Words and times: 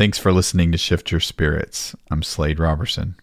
Thanks 0.00 0.16
for 0.16 0.32
listening 0.32 0.72
to 0.72 0.78
Shift 0.78 1.10
Your 1.10 1.20
Spirits. 1.20 1.94
I'm 2.10 2.22
Slade 2.22 2.58
Robertson. 2.58 3.16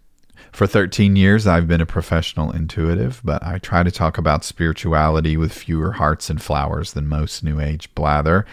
For 0.51 0.67
13 0.67 1.15
years, 1.15 1.47
I've 1.47 1.67
been 1.67 1.81
a 1.81 1.87
professional 1.87 2.51
intuitive, 2.51 3.19
but 3.23 3.41
I 3.41 3.57
try 3.57 3.81
to 3.81 3.89
talk 3.89 4.19
about 4.19 4.43
spirituality 4.43 5.37
with 5.37 5.51
fewer 5.51 5.93
hearts 5.93 6.29
and 6.29 6.39
flowers 6.39 6.93
than 6.93 7.07
most 7.07 7.43
New 7.43 7.59
Age 7.59 7.89
blather. 7.95 8.45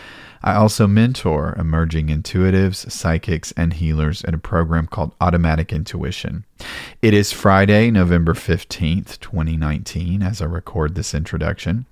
I 0.43 0.55
also 0.55 0.87
mentor 0.87 1.55
emerging 1.59 2.07
intuitives, 2.07 2.91
psychics, 2.91 3.53
and 3.59 3.75
healers 3.75 4.25
in 4.25 4.33
a 4.33 4.39
program 4.39 4.87
called 4.87 5.15
Automatic 5.21 5.71
Intuition. 5.71 6.47
It 7.03 7.13
is 7.13 7.31
Friday, 7.31 7.91
November 7.91 8.33
15th, 8.33 9.21
2019, 9.21 10.23
as 10.23 10.41
I 10.41 10.47
record 10.47 10.95
this 10.95 11.13
introduction. 11.13 11.85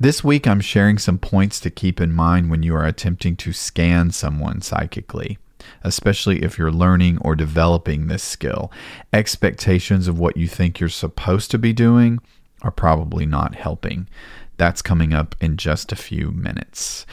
This 0.00 0.24
week, 0.24 0.48
I'm 0.48 0.60
sharing 0.60 0.98
some 0.98 1.18
points 1.18 1.60
to 1.60 1.70
keep 1.70 2.00
in 2.00 2.12
mind 2.12 2.50
when 2.50 2.64
you 2.64 2.74
are 2.74 2.84
attempting 2.84 3.36
to 3.36 3.52
scan 3.52 4.10
someone 4.10 4.62
psychically 4.62 5.38
especially 5.82 6.42
if 6.42 6.58
you're 6.58 6.72
learning 6.72 7.18
or 7.20 7.36
developing 7.36 8.06
this 8.06 8.22
skill. 8.22 8.70
Expectations 9.12 10.08
of 10.08 10.18
what 10.18 10.36
you 10.36 10.48
think 10.48 10.80
you're 10.80 10.88
supposed 10.88 11.50
to 11.50 11.58
be 11.58 11.72
doing 11.72 12.18
are 12.62 12.70
probably 12.70 13.26
not 13.26 13.54
helping. 13.54 14.08
That's 14.56 14.82
coming 14.82 15.12
up 15.12 15.34
in 15.40 15.56
just 15.56 15.92
a 15.92 15.96
few 15.96 16.30
minutes. 16.30 17.06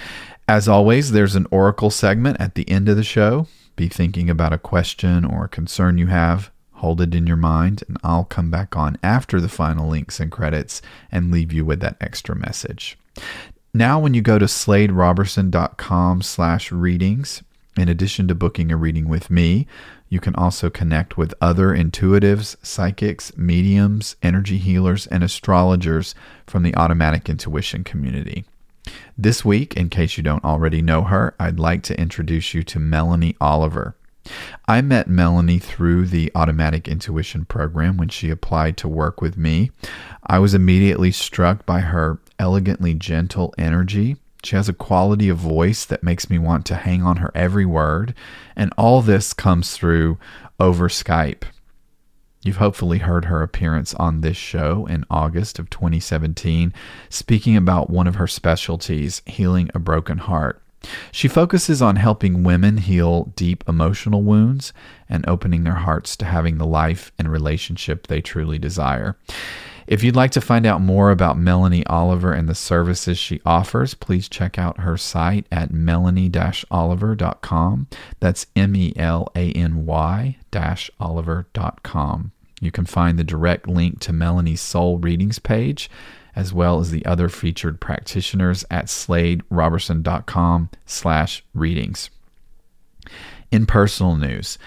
As 0.47 0.67
always, 0.67 1.11
there's 1.11 1.35
an 1.35 1.47
oracle 1.51 1.89
segment 1.89 2.39
at 2.39 2.55
the 2.55 2.69
end 2.69 2.89
of 2.89 2.95
the 2.95 3.03
show. 3.03 3.47
Be 3.75 3.87
thinking 3.87 4.29
about 4.29 4.53
a 4.53 4.57
question 4.57 5.25
or 5.25 5.45
a 5.45 5.49
concern 5.49 5.97
you 5.97 6.07
have. 6.07 6.51
Hold 6.73 7.01
it 7.01 7.15
in 7.15 7.27
your 7.27 7.37
mind, 7.37 7.83
and 7.87 7.97
I'll 8.03 8.25
come 8.25 8.51
back 8.51 8.75
on 8.75 8.97
after 9.01 9.39
the 9.39 9.47
final 9.47 9.87
links 9.87 10.19
and 10.19 10.31
credits 10.31 10.81
and 11.11 11.31
leave 11.31 11.53
you 11.53 11.63
with 11.63 11.79
that 11.79 11.95
extra 12.01 12.35
message. 12.35 12.97
Now, 13.73 13.99
when 13.99 14.13
you 14.13 14.21
go 14.21 14.37
to 14.37 14.45
sladerobertson.com 14.45 16.21
slash 16.21 16.71
readings, 16.71 17.41
in 17.77 17.89
addition 17.89 18.27
to 18.27 18.35
booking 18.35 18.71
a 18.71 18.77
reading 18.77 19.07
with 19.07 19.29
me, 19.29 19.67
you 20.09 20.19
can 20.19 20.35
also 20.35 20.69
connect 20.69 21.17
with 21.17 21.33
other 21.41 21.69
intuitives, 21.69 22.55
psychics, 22.63 23.35
mediums, 23.35 24.15
energy 24.21 24.57
healers, 24.57 25.07
and 25.07 25.23
astrologers 25.23 26.13
from 26.45 26.63
the 26.63 26.75
automatic 26.75 27.29
intuition 27.29 27.83
community. 27.83 28.45
This 29.17 29.43
week, 29.43 29.75
in 29.75 29.89
case 29.89 30.17
you 30.17 30.23
don't 30.23 30.43
already 30.43 30.81
know 30.81 31.03
her, 31.03 31.33
I'd 31.39 31.59
like 31.59 31.83
to 31.83 31.99
introduce 31.99 32.53
you 32.53 32.63
to 32.63 32.79
Melany 32.79 33.35
Oliver. 33.41 33.95
I 34.67 34.81
met 34.81 35.09
Melany 35.09 35.61
through 35.61 36.05
the 36.07 36.31
Automatic 36.35 36.87
Intuition 36.87 37.45
program 37.45 37.97
when 37.97 38.09
she 38.09 38.29
applied 38.29 38.77
to 38.77 38.87
work 38.87 39.21
with 39.21 39.35
me. 39.35 39.71
I 40.25 40.39
was 40.39 40.53
immediately 40.53 41.11
struck 41.11 41.65
by 41.65 41.81
her 41.81 42.19
elegantly 42.39 42.93
gentle 42.93 43.53
energy 43.57 44.17
she 44.43 44.55
has 44.55 44.67
a 44.67 44.73
quality 44.73 45.29
of 45.29 45.37
voice 45.37 45.85
that 45.85 46.03
makes 46.03 46.29
me 46.29 46.37
want 46.37 46.65
to 46.67 46.75
hang 46.75 47.03
on 47.03 47.17
her 47.17 47.31
every 47.33 47.65
word. 47.65 48.13
And 48.55 48.73
all 48.77 49.01
this 49.01 49.33
comes 49.33 49.75
through 49.75 50.17
over 50.59 50.89
Skype. 50.89 51.43
You've 52.43 52.57
hopefully 52.57 52.97
heard 52.97 53.25
her 53.25 53.41
appearance 53.41 53.93
on 53.93 54.19
this 54.19 54.35
show 54.35 54.85
in 54.85 55.05
August 55.09 55.59
of 55.59 55.69
2017, 55.69 56.73
speaking 57.09 57.55
about 57.55 57.89
one 57.89 58.05
of 58.05 58.15
her 58.15 58.27
specialties, 58.27 59.21
healing 59.25 59.69
a 59.73 59.79
broken 59.79 60.17
heart. 60.17 60.61
She 61.13 61.29
focuses 61.29 61.81
on 61.81 61.95
helping 61.95 62.43
women 62.43 62.77
heal 62.77 63.31
deep 63.37 63.63
emotional 63.69 64.21
wounds 64.21 64.73
and 65.07 65.23
opening 65.27 65.63
their 65.63 65.75
hearts 65.75 66.17
to 66.17 66.25
having 66.25 66.57
the 66.57 66.65
life 66.65 67.13
and 67.17 67.31
relationship 67.31 68.07
they 68.07 68.19
truly 68.19 68.59
desire. 68.59 69.15
If 69.87 70.03
you'd 70.03 70.15
like 70.15 70.31
to 70.31 70.41
find 70.41 70.65
out 70.65 70.81
more 70.81 71.11
about 71.11 71.37
Melany 71.37 71.83
Oliver 71.87 72.33
and 72.33 72.47
the 72.47 72.55
services 72.55 73.17
she 73.17 73.41
offers, 73.45 73.93
please 73.93 74.29
check 74.29 74.57
out 74.57 74.79
her 74.79 74.97
site 74.97 75.45
at 75.51 75.71
melany 75.71 76.63
oliver.com. 76.71 77.87
That's 78.19 78.45
M 78.55 78.75
E 78.75 78.93
L 78.95 79.27
A 79.35 79.51
N 79.51 79.85
Y 79.85 80.37
oliver.com. 80.99 82.31
You 82.61 82.71
can 82.71 82.85
find 82.85 83.19
the 83.19 83.23
direct 83.23 83.67
link 83.67 83.99
to 84.01 84.13
Melany's 84.13 84.61
Soul 84.61 84.97
Readings 84.99 85.39
page, 85.39 85.89
as 86.35 86.53
well 86.53 86.79
as 86.79 86.91
the 86.91 87.05
other 87.05 87.27
featured 87.27 87.81
practitioners 87.81 88.63
at 88.71 88.85
sladerobertson.com 88.85 90.69
slash 90.85 91.43
readings. 91.53 92.09
In 93.51 93.65
personal 93.65 94.15
news, 94.15 94.57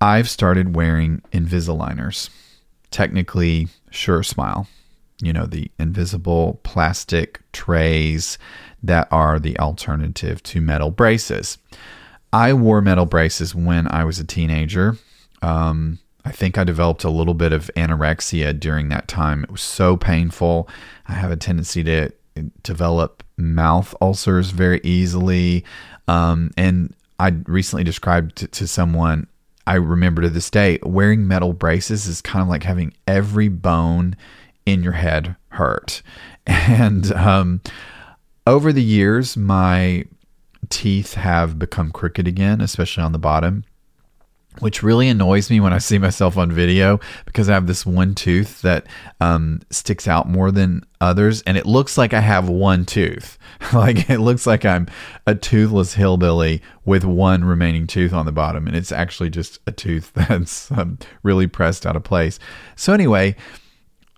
I've 0.00 0.28
started 0.28 0.74
wearing 0.74 1.22
Invisaligners. 1.32 2.30
Technically, 2.90 3.68
SureSmile. 3.94 4.66
You 5.22 5.32
know, 5.32 5.46
the 5.46 5.70
invisible 5.78 6.60
plastic 6.64 7.40
trays 7.52 8.36
that 8.82 9.08
are 9.10 9.38
the 9.38 9.58
alternative 9.58 10.42
to 10.42 10.60
metal 10.60 10.90
braces. 10.90 11.58
I 12.32 12.52
wore 12.52 12.80
metal 12.80 13.06
braces 13.06 13.54
when 13.54 13.86
I 13.88 14.04
was 14.04 14.18
a 14.18 14.24
teenager. 14.24 14.98
Um, 15.40 16.00
I 16.24 16.32
think 16.32 16.58
I 16.58 16.64
developed 16.64 17.04
a 17.04 17.10
little 17.10 17.34
bit 17.34 17.52
of 17.52 17.70
anorexia 17.76 18.58
during 18.58 18.88
that 18.88 19.08
time. 19.08 19.44
It 19.44 19.50
was 19.50 19.62
so 19.62 19.96
painful. 19.96 20.68
I 21.06 21.12
have 21.12 21.30
a 21.30 21.36
tendency 21.36 21.84
to 21.84 22.10
develop 22.62 23.22
mouth 23.36 23.94
ulcers 24.00 24.50
very 24.50 24.80
easily. 24.82 25.64
Um, 26.08 26.50
and 26.56 26.94
I 27.18 27.28
recently 27.46 27.84
described 27.84 28.36
to, 28.36 28.48
to 28.48 28.66
someone 28.66 29.28
I 29.66 29.74
remember 29.74 30.22
to 30.22 30.30
this 30.30 30.50
day, 30.50 30.78
wearing 30.82 31.26
metal 31.26 31.52
braces 31.52 32.06
is 32.06 32.20
kind 32.20 32.42
of 32.42 32.48
like 32.48 32.62
having 32.62 32.92
every 33.06 33.48
bone 33.48 34.16
in 34.66 34.82
your 34.82 34.92
head 34.92 35.36
hurt. 35.48 36.02
And 36.46 37.10
um, 37.12 37.62
over 38.46 38.70
the 38.70 38.82
years, 38.82 39.34
my 39.34 40.04
teeth 40.68 41.14
have 41.14 41.58
become 41.58 41.90
crooked 41.90 42.28
again, 42.28 42.60
especially 42.60 43.02
on 43.02 43.12
the 43.12 43.18
bottom 43.18 43.64
which 44.60 44.82
really 44.82 45.08
annoys 45.08 45.50
me 45.50 45.60
when 45.60 45.72
I 45.72 45.78
see 45.78 45.98
myself 45.98 46.36
on 46.36 46.52
video 46.52 47.00
because 47.26 47.48
I 47.48 47.54
have 47.54 47.66
this 47.66 47.84
one 47.84 48.14
tooth 48.14 48.62
that 48.62 48.86
um, 49.20 49.60
sticks 49.70 50.06
out 50.06 50.28
more 50.28 50.50
than 50.50 50.84
others, 51.00 51.42
and 51.42 51.56
it 51.56 51.66
looks 51.66 51.98
like 51.98 52.14
I 52.14 52.20
have 52.20 52.48
one 52.48 52.84
tooth. 52.84 53.38
like 53.72 54.10
it 54.10 54.18
looks 54.18 54.46
like 54.46 54.64
I'm 54.64 54.86
a 55.26 55.34
toothless 55.34 55.94
hillbilly 55.94 56.62
with 56.84 57.04
one 57.04 57.44
remaining 57.44 57.86
tooth 57.86 58.12
on 58.12 58.26
the 58.26 58.32
bottom, 58.32 58.66
and 58.66 58.76
it's 58.76 58.92
actually 58.92 59.30
just 59.30 59.58
a 59.66 59.72
tooth 59.72 60.12
that's 60.14 60.70
um, 60.72 60.98
really 61.22 61.46
pressed 61.46 61.86
out 61.86 61.96
of 61.96 62.04
place. 62.04 62.38
So 62.76 62.92
anyway, 62.92 63.36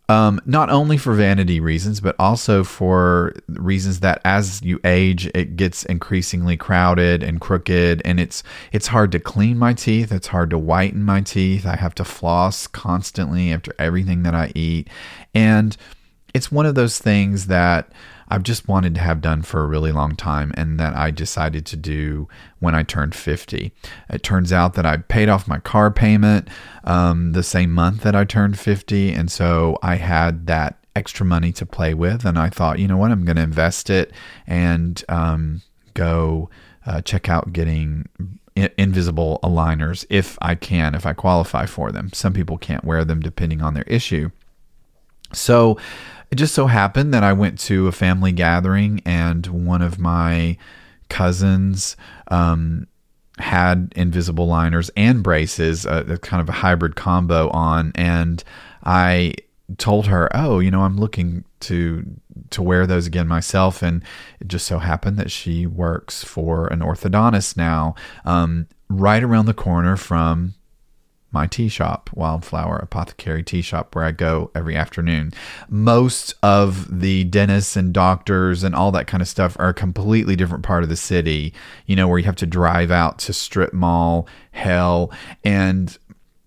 um, 0.08 0.40
not 0.46 0.70
only 0.70 0.96
for 0.96 1.14
vanity 1.14 1.58
reasons, 1.58 2.00
but 2.00 2.14
also 2.18 2.62
for 2.62 3.34
reasons 3.48 4.00
that 4.00 4.20
as 4.24 4.62
you 4.62 4.78
age, 4.84 5.26
it 5.34 5.56
gets 5.56 5.84
increasingly 5.84 6.56
crowded 6.56 7.24
and 7.24 7.40
crooked, 7.40 8.02
and 8.04 8.20
it's 8.20 8.44
it's 8.70 8.86
hard 8.86 9.10
to 9.12 9.18
clean 9.18 9.58
my 9.58 9.72
teeth. 9.72 10.12
It's 10.12 10.28
hard 10.28 10.50
to 10.50 10.58
whiten 10.58 11.02
my 11.02 11.22
teeth. 11.22 11.66
I 11.66 11.76
have 11.76 11.94
to 11.96 12.04
floss 12.04 12.68
constantly 12.68 13.52
after 13.52 13.74
everything 13.78 14.22
that 14.22 14.34
I 14.34 14.52
eat, 14.54 14.88
and 15.34 15.76
it's 16.34 16.52
one 16.52 16.66
of 16.66 16.76
those 16.76 17.00
things 17.00 17.46
that 17.46 17.90
I've 18.28 18.42
just 18.42 18.68
wanted 18.68 18.94
to 18.96 19.00
have 19.00 19.20
done 19.20 19.42
for 19.42 19.62
a 19.62 19.66
really 19.66 19.92
long 19.92 20.16
time 20.16 20.52
and 20.56 20.78
that 20.80 20.94
I 20.94 21.10
decided 21.10 21.64
to 21.66 21.76
do 21.76 22.28
when 22.58 22.74
I 22.74 22.82
turned 22.82 23.14
50. 23.14 23.72
It 24.10 24.22
turns 24.22 24.52
out 24.52 24.74
that 24.74 24.86
I 24.86 24.98
paid 24.98 25.28
off 25.28 25.48
my 25.48 25.58
car 25.58 25.90
payment 25.90 26.48
um, 26.84 27.32
the 27.32 27.42
same 27.42 27.72
month 27.72 28.02
that 28.02 28.16
I 28.16 28.24
turned 28.24 28.58
50. 28.58 29.12
And 29.12 29.30
so 29.30 29.78
I 29.82 29.96
had 29.96 30.46
that 30.46 30.78
extra 30.94 31.26
money 31.26 31.52
to 31.52 31.66
play 31.66 31.94
with. 31.94 32.24
And 32.24 32.38
I 32.38 32.48
thought, 32.48 32.78
you 32.78 32.88
know 32.88 32.96
what, 32.96 33.10
I'm 33.10 33.24
going 33.24 33.36
to 33.36 33.42
invest 33.42 33.90
it 33.90 34.12
and 34.46 35.02
um, 35.08 35.62
go 35.94 36.50
uh, 36.86 37.02
check 37.02 37.28
out 37.28 37.52
getting 37.52 38.08
invisible 38.56 39.38
aligners 39.42 40.06
if 40.08 40.38
I 40.40 40.54
can, 40.54 40.94
if 40.94 41.04
I 41.04 41.12
qualify 41.12 41.66
for 41.66 41.92
them. 41.92 42.10
Some 42.12 42.32
people 42.32 42.56
can't 42.56 42.84
wear 42.84 43.04
them 43.04 43.20
depending 43.20 43.60
on 43.60 43.74
their 43.74 43.84
issue. 43.84 44.30
So, 45.32 45.78
it 46.30 46.36
just 46.36 46.54
so 46.54 46.66
happened 46.66 47.14
that 47.14 47.22
I 47.22 47.32
went 47.32 47.58
to 47.60 47.86
a 47.86 47.92
family 47.92 48.32
gathering 48.32 49.00
and 49.04 49.46
one 49.46 49.80
of 49.80 49.98
my 49.98 50.56
cousins 51.08 51.96
um, 52.28 52.86
had 53.38 53.92
invisible 53.94 54.46
liners 54.46 54.90
and 54.96 55.22
braces, 55.22 55.86
a, 55.86 56.04
a 56.08 56.18
kind 56.18 56.40
of 56.40 56.48
a 56.48 56.52
hybrid 56.52 56.96
combo 56.96 57.48
on. 57.50 57.92
And 57.94 58.42
I 58.84 59.34
told 59.78 60.06
her, 60.06 60.28
"Oh, 60.34 60.58
you 60.58 60.70
know, 60.70 60.82
I'm 60.82 60.96
looking 60.96 61.44
to 61.60 62.04
to 62.50 62.62
wear 62.62 62.86
those 62.86 63.06
again 63.06 63.28
myself." 63.28 63.82
And 63.82 64.02
it 64.40 64.48
just 64.48 64.66
so 64.66 64.78
happened 64.78 65.18
that 65.18 65.30
she 65.30 65.66
works 65.66 66.24
for 66.24 66.66
an 66.68 66.80
orthodontist 66.80 67.56
now, 67.56 67.94
um, 68.24 68.66
right 68.88 69.22
around 69.22 69.46
the 69.46 69.54
corner 69.54 69.96
from 69.96 70.54
my 71.36 71.46
tea 71.46 71.68
shop, 71.68 72.08
Wildflower 72.14 72.78
Apothecary 72.78 73.42
Tea 73.42 73.60
Shop, 73.60 73.94
where 73.94 74.06
I 74.06 74.10
go 74.10 74.50
every 74.54 74.74
afternoon. 74.74 75.34
Most 75.68 76.34
of 76.42 77.00
the 77.00 77.24
dentists 77.24 77.76
and 77.76 77.92
doctors 77.92 78.62
and 78.62 78.74
all 78.74 78.90
that 78.92 79.06
kind 79.06 79.20
of 79.20 79.28
stuff 79.28 79.54
are 79.58 79.68
a 79.68 79.74
completely 79.74 80.34
different 80.34 80.64
part 80.64 80.82
of 80.82 80.88
the 80.88 80.96
city, 80.96 81.52
you 81.84 81.94
know, 81.94 82.08
where 82.08 82.18
you 82.18 82.24
have 82.24 82.36
to 82.36 82.46
drive 82.46 82.90
out 82.90 83.18
to 83.18 83.34
strip 83.34 83.74
mall 83.74 84.26
hell. 84.52 85.12
And 85.44 85.98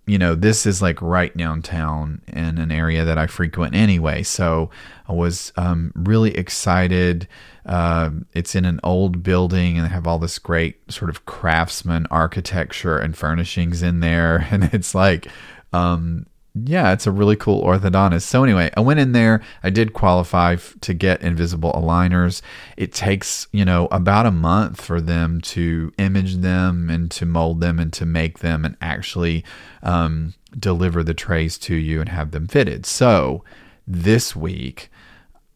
you 0.07 0.17
know, 0.17 0.33
this 0.33 0.65
is 0.65 0.81
like 0.81 0.99
right 1.03 1.37
downtown 1.37 2.23
in 2.25 2.57
an 2.57 2.71
area 2.71 3.05
that 3.05 3.19
I 3.19 3.27
frequent 3.27 3.75
anyway. 3.75 4.23
So 4.23 4.71
I 5.09 5.13
was 5.13 5.51
um, 5.57 5.91
really 5.95 6.37
excited. 6.37 7.27
Uh, 7.65 8.11
it's 8.33 8.53
in 8.53 8.63
an 8.63 8.79
old 8.83 9.23
building 9.23 9.77
and 9.77 9.85
they 9.85 9.89
have 9.89 10.05
all 10.05 10.19
this 10.19 10.37
great 10.37 10.91
sort 10.91 11.09
of 11.09 11.25
craftsman 11.25 12.05
architecture 12.11 12.99
and 12.99 13.17
furnishings 13.17 13.81
in 13.81 13.99
there. 13.99 14.47
And 14.59 14.65
it's 14.73 14.93
like, 14.93 15.27
um, 15.73 16.25
yeah, 16.53 16.91
it's 16.91 17.07
a 17.07 17.11
really 17.11 17.35
cool 17.35 17.63
orthodontist. 17.63 18.23
So 18.23 18.43
anyway, 18.43 18.71
I 18.75 18.81
went 18.81 18.99
in 18.99 19.11
there. 19.13 19.41
I 19.63 19.69
did 19.69 19.93
qualify 19.93 20.53
f- 20.53 20.75
to 20.81 20.93
get 20.93 21.21
invisible 21.21 21.71
aligners. 21.73 22.41
It 22.75 22.91
takes, 22.91 23.47
you 23.51 23.63
know, 23.63 23.87
about 23.91 24.25
a 24.25 24.31
month 24.31 24.81
for 24.81 24.99
them 24.99 25.41
to 25.41 25.93
image 25.97 26.37
them 26.37 26.89
and 26.89 27.09
to 27.11 27.25
mold 27.25 27.61
them 27.61 27.79
and 27.79 27.93
to 27.93 28.05
make 28.05 28.39
them 28.39 28.65
and 28.65 28.75
actually 28.81 29.45
um, 29.83 30.33
deliver 30.57 31.03
the 31.03 31.13
trays 31.13 31.57
to 31.59 31.75
you 31.75 31.99
and 32.01 32.09
have 32.09 32.31
them 32.31 32.47
fitted. 32.47 32.85
So 32.85 33.43
this 33.87 34.35
week, 34.35 34.89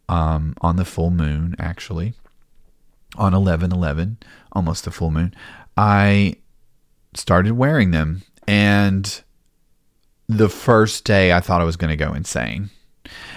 um, 0.10 0.56
on 0.62 0.76
the 0.76 0.86
full 0.86 1.12
moon, 1.12 1.56
actually, 1.60 2.14
on 3.16 3.34
11 3.34 3.72
11, 3.72 4.18
almost 4.52 4.86
the 4.86 4.92
full 4.92 5.12
moon, 5.12 5.34
I 5.78 6.36
started 7.14 7.54
wearing 7.54 7.92
them. 7.92 8.24
And 8.48 9.22
the 10.28 10.50
first 10.50 11.06
day 11.06 11.34
I 11.34 11.40
thought 11.40 11.62
I 11.62 11.66
was 11.66 11.78
going 11.78 11.98
to 11.98 12.06
go 12.06 12.14
insane. 12.14 12.70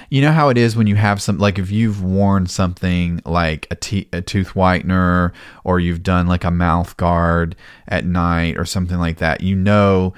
You 0.08 0.22
know 0.22 0.32
how 0.32 0.48
it 0.48 0.56
is 0.56 0.76
when 0.76 0.86
you 0.86 0.94
have 0.94 1.20
some, 1.20 1.38
like 1.38 1.58
if 1.58 1.70
you've 1.70 2.02
worn 2.02 2.46
something 2.46 3.20
like 3.24 3.66
a, 3.70 3.74
te- 3.74 4.08
a 4.12 4.22
tooth 4.22 4.50
whitener 4.50 5.32
or 5.64 5.80
you've 5.80 6.04
done 6.04 6.28
like 6.28 6.44
a 6.44 6.50
mouth 6.50 6.96
guard 6.96 7.56
at 7.88 8.04
night 8.04 8.56
or 8.56 8.64
something 8.64 8.98
like 8.98 9.18
that, 9.18 9.40
you 9.40 9.56
know 9.56 10.14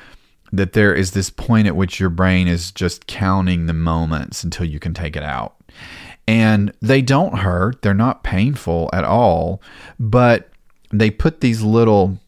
that 0.52 0.74
there 0.74 0.94
is 0.94 1.12
this 1.12 1.30
point 1.30 1.66
at 1.66 1.76
which 1.76 1.98
your 1.98 2.10
brain 2.10 2.48
is 2.48 2.70
just 2.70 3.06
counting 3.06 3.66
the 3.66 3.72
moments 3.72 4.44
until 4.44 4.66
you 4.66 4.78
can 4.78 4.92
take 4.92 5.16
it 5.16 5.22
out. 5.22 5.57
And 6.28 6.74
they 6.82 7.00
don't 7.00 7.38
hurt, 7.38 7.80
they're 7.80 7.94
not 7.94 8.22
painful 8.22 8.90
at 8.92 9.02
all, 9.02 9.62
but 9.98 10.50
they 10.92 11.10
put 11.10 11.40
these 11.40 11.62
little 11.62 12.18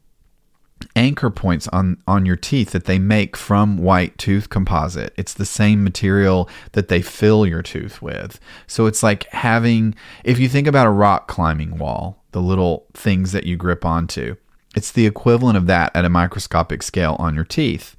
anchor 0.97 1.29
points 1.29 1.69
on 1.69 1.99
on 2.06 2.25
your 2.25 2.37
teeth 2.37 2.70
that 2.70 2.87
they 2.87 2.99
make 2.99 3.37
from 3.37 3.76
white 3.76 4.17
tooth 4.17 4.49
composite. 4.49 5.12
It's 5.19 5.35
the 5.35 5.44
same 5.44 5.85
material 5.85 6.49
that 6.73 6.88
they 6.88 7.02
fill 7.02 7.47
your 7.47 7.61
tooth 7.61 8.00
with. 8.00 8.41
So 8.67 8.87
it's 8.87 9.02
like 9.02 9.25
having 9.32 9.94
if 10.25 10.38
you 10.38 10.49
think 10.49 10.67
about 10.67 10.87
a 10.87 10.91
rock 10.91 11.29
climbing 11.29 11.76
wall, 11.76 12.25
the 12.32 12.41
little 12.41 12.87
things 12.94 13.32
that 13.32 13.44
you 13.44 13.58
grip 13.58 13.85
onto. 13.85 14.37
It's 14.75 14.93
the 14.93 15.06
equivalent 15.06 15.58
of 15.58 15.67
that 15.67 15.94
at 15.94 16.06
a 16.06 16.08
microscopic 16.08 16.82
scale 16.82 17.17
on 17.19 17.35
your 17.35 17.44
teeth. 17.44 17.97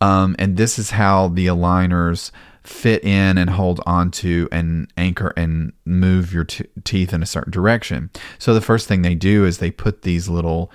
Um, 0.00 0.34
and 0.40 0.56
this 0.56 0.76
is 0.76 0.90
how 0.90 1.28
the 1.28 1.46
aligners 1.46 2.32
fit 2.66 3.04
in 3.04 3.38
and 3.38 3.50
hold 3.50 3.80
onto 3.86 4.48
and 4.50 4.92
anchor 4.96 5.32
and 5.36 5.72
move 5.84 6.32
your 6.32 6.44
t- 6.44 6.66
teeth 6.84 7.12
in 7.12 7.22
a 7.22 7.26
certain 7.26 7.52
direction. 7.52 8.10
So 8.38 8.54
the 8.54 8.60
first 8.60 8.88
thing 8.88 9.02
they 9.02 9.14
do 9.14 9.44
is 9.44 9.58
they 9.58 9.70
put 9.70 10.02
these 10.02 10.28
little 10.28 10.70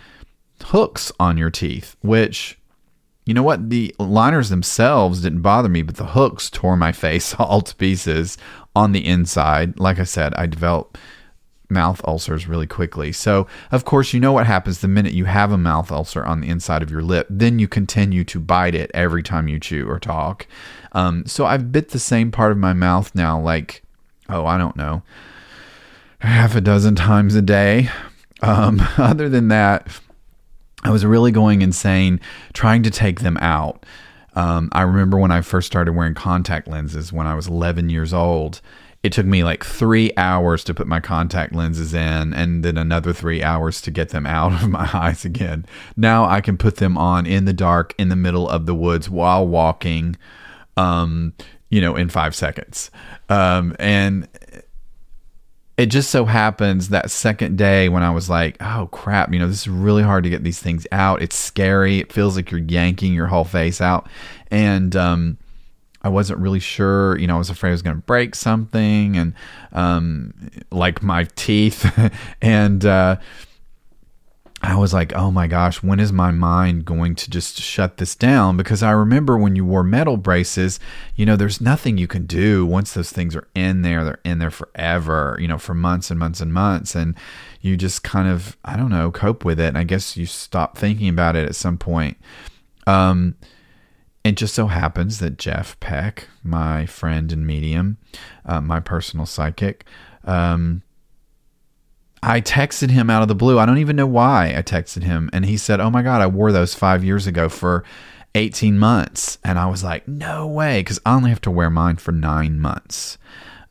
hooks 0.64 1.12
on 1.20 1.38
your 1.38 1.50
teeth, 1.50 1.96
which 2.02 2.58
you 3.26 3.34
know 3.34 3.44
what? 3.44 3.70
The 3.70 3.96
liners 4.00 4.50
themselves 4.50 5.22
didn't 5.22 5.42
bother 5.42 5.70
me, 5.70 5.84
but 5.84 5.96
the 5.96 6.08
hooks 6.08 6.50
tore 6.50 6.76
my 6.76 6.92
face 7.06 7.36
all 7.36 7.62
to 7.62 7.76
pieces 7.76 8.38
on 8.76 8.92
the 8.92 9.06
inside. 9.06 9.80
Like 9.80 10.00
I 10.00 10.06
said, 10.06 10.34
I 10.36 10.48
developed 10.48 10.98
mouth 11.70 12.02
ulcers 12.06 12.48
really 12.48 12.68
quickly. 12.68 13.12
So, 13.12 13.48
of 13.72 13.86
course, 13.86 14.14
you 14.14 14.20
know 14.20 14.34
what 14.34 14.46
happens 14.46 14.80
the 14.82 14.88
minute 14.88 15.14
you 15.14 15.26
have 15.26 15.52
a 15.52 15.58
mouth 15.58 15.92
ulcer 15.92 16.26
on 16.26 16.42
the 16.42 16.50
inside 16.50 16.84
of 16.84 16.92
your 16.92 17.02
lip, 17.02 17.28
then 17.30 17.60
you 17.60 17.68
continue 17.68 18.24
to 18.26 18.40
bite 18.40 18.76
it 18.76 18.92
every 18.94 19.24
time 19.24 19.48
you 19.48 19.60
chew 19.60 19.88
or 19.88 20.00
talk. 20.00 20.48
Um, 20.94 21.26
so, 21.26 21.46
I've 21.46 21.72
bit 21.72 21.90
the 21.90 22.00
same 22.00 22.32
part 22.32 22.52
of 22.52 22.58
my 22.58 22.74
mouth 22.74 23.14
now, 23.16 23.40
like, 23.40 23.84
oh, 24.30 24.46
I 24.46 24.58
don't 24.58 24.76
know, 24.76 25.04
half 26.20 26.56
a 26.56 26.62
dozen 26.62 26.96
times 26.96 27.36
a 27.36 27.42
day. 27.42 27.90
Um, 28.42 28.82
other 28.98 29.30
than 29.30 29.50
that, 29.50 29.88
I 30.84 30.90
was 30.90 31.06
really 31.06 31.32
going 31.32 31.62
insane 31.62 32.20
trying 32.54 32.84
to 32.84 32.92
take 32.92 33.22
them 33.22 33.38
out. 33.38 33.86
Um, 34.34 34.70
I 34.72 34.84
remember 34.84 35.18
when 35.18 35.32
I 35.32 35.42
first 35.42 35.68
started 35.68 35.94
wearing 35.94 36.14
contact 36.14 36.68
lenses 36.68 37.12
when 37.12 37.28
I 37.28 37.36
was 37.36 37.48
11 37.48 37.90
years 37.90 38.14
old. 38.14 38.62
It 39.04 39.12
took 39.12 39.26
me 39.26 39.44
like 39.44 39.64
three 39.66 40.12
hours 40.16 40.64
to 40.66 40.76
put 40.76 40.88
my 40.88 41.00
contact 41.00 41.54
lenses 41.54 41.94
in, 41.94 42.34
and 42.34 42.64
then 42.64 42.78
another 42.78 43.14
three 43.14 43.42
hours 43.42 43.82
to 43.82 43.92
get 43.92 44.10
them 44.10 44.28
out 44.28 44.54
of 44.64 44.70
my 44.70 44.90
eyes 44.94 45.26
again. 45.26 45.66
Now 45.98 46.26
I 46.26 46.40
can 46.40 46.58
put 46.58 46.78
them 46.78 46.98
on 46.98 47.26
in 47.26 47.46
the 47.46 47.54
dark 47.54 47.94
in 47.98 48.10
the 48.10 48.16
middle 48.16 48.48
of 48.48 48.66
the 48.66 48.76
woods 48.76 49.10
while 49.10 49.46
walking, 49.46 50.18
um, 50.78 51.34
you 51.70 51.82
know, 51.82 51.96
in 51.96 52.10
five 52.10 52.36
seconds. 52.36 52.92
Um, 53.30 53.76
and 53.80 54.28
it 55.78 55.88
just 55.88 56.12
so 56.12 56.26
happens 56.26 56.90
that 56.90 57.10
second 57.10 57.58
day 57.58 57.90
when 57.90 58.04
I 58.04 58.12
was 58.12 58.30
like, 58.30 58.58
oh 58.62 58.88
crap, 58.92 59.34
you 59.34 59.40
know, 59.40 59.48
this 59.48 59.62
is 59.62 59.68
really 59.68 60.04
hard 60.04 60.24
to 60.26 60.30
get 60.30 60.44
these 60.44 60.60
things 60.60 60.86
out. 60.92 61.22
It's 61.22 61.36
scary. 61.36 62.00
It 62.00 62.14
feels 62.14 62.36
like 62.36 62.52
you're 62.52 62.60
yanking 62.60 63.14
your 63.14 63.28
whole 63.28 63.46
face 63.46 63.82
out. 63.82 64.08
And 64.52 64.96
um, 64.96 65.38
I 66.04 66.10
wasn't 66.10 66.40
really 66.40 66.60
sure, 66.60 67.18
you 67.18 67.26
know, 67.26 67.36
I 67.36 67.40
was 67.40 67.50
afraid 67.50 67.70
I 67.70 67.72
was 67.72 67.82
going 67.82 67.96
to 67.96 68.02
break 68.04 68.36
something 68.36 69.18
and 69.18 69.34
um, 69.72 70.34
like 70.72 71.02
my 71.02 71.24
teeth. 71.36 71.90
and, 72.42 72.86
uh, 72.86 73.16
I 74.64 74.76
was 74.76 74.94
like, 74.94 75.12
oh 75.16 75.32
my 75.32 75.48
gosh, 75.48 75.82
when 75.82 76.00
is 76.00 76.14
my 76.14 76.30
mind 76.30 76.86
going 76.86 77.16
to 77.16 77.30
just 77.30 77.60
shut 77.60 77.98
this 77.98 78.16
down? 78.16 78.58
Because 78.58 78.84
I 78.84 78.92
remember 78.92 79.36
when 79.38 79.56
you 79.56 79.66
wore 79.66 79.84
metal 79.84 80.18
braces, 80.18 80.80
you 81.16 81.26
know, 81.26 81.36
there's 81.36 81.60
nothing 81.60 81.98
you 81.98 82.08
can 82.08 82.28
do 82.28 82.66
once 82.66 82.94
those 82.94 83.12
things 83.12 83.36
are 83.36 83.48
in 83.56 83.82
there. 83.82 84.04
They're 84.04 84.22
in 84.24 84.38
there 84.38 84.52
forever, 84.52 85.36
you 85.42 85.48
know, 85.48 85.58
for 85.58 85.74
months 85.74 86.12
and 86.12 86.20
months 86.20 86.42
and 86.42 86.54
months. 86.54 86.94
And 86.94 87.16
you 87.62 87.76
just 87.76 88.04
kind 88.04 88.28
of, 88.28 88.56
I 88.64 88.78
don't 88.78 88.92
know, 88.92 89.10
cope 89.10 89.44
with 89.44 89.60
it. 89.60 89.68
And 89.68 89.78
I 89.80 89.84
guess 89.84 90.16
you 90.16 90.28
stop 90.28 90.78
thinking 90.78 91.10
about 91.10 91.36
it 91.36 91.48
at 91.48 91.56
some 91.56 91.80
point. 91.80 92.18
Um, 92.86 93.36
it 94.24 94.34
just 94.34 94.54
so 94.54 94.68
happens 94.68 95.18
that 95.20 95.40
Jeff 95.40 95.80
Peck, 95.80 96.28
my 96.44 96.86
friend 96.86 97.32
and 97.32 97.48
medium, 97.48 97.98
uh, 98.46 98.62
my 98.62 98.80
personal 98.80 99.26
psychic, 99.26 99.86
um, 100.24 100.84
I 102.24 102.42
texted 102.42 102.92
him 102.92 103.10
out 103.10 103.22
of 103.24 103.28
the 103.28 103.36
blue. 103.36 103.58
I 103.58 103.66
don't 103.66 103.80
even 103.80 103.96
know 103.96 104.06
why 104.06 104.54
I 104.56 104.62
texted 104.62 105.04
him. 105.04 105.30
And 105.34 105.46
he 105.46 105.58
said, 105.58 105.80
Oh 105.80 105.90
my 105.90 106.02
God, 106.04 106.22
I 106.22 106.28
wore 106.28 106.52
those 106.52 106.76
five 106.76 107.04
years 107.04 107.26
ago 107.26 107.50
for 107.50 107.84
18 108.36 108.78
months. 108.78 109.40
And 109.44 109.58
I 109.58 109.68
was 109.68 109.84
like, 109.84 110.08
No 110.08 110.48
way, 110.48 110.82
because 110.82 111.00
I 111.06 111.16
only 111.16 111.30
have 111.30 111.42
to 111.42 111.52
wear 111.52 111.70
mine 111.70 111.98
for 111.98 112.12
nine 112.12 112.60
months. 112.60 113.18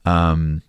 Um, 0.04 0.62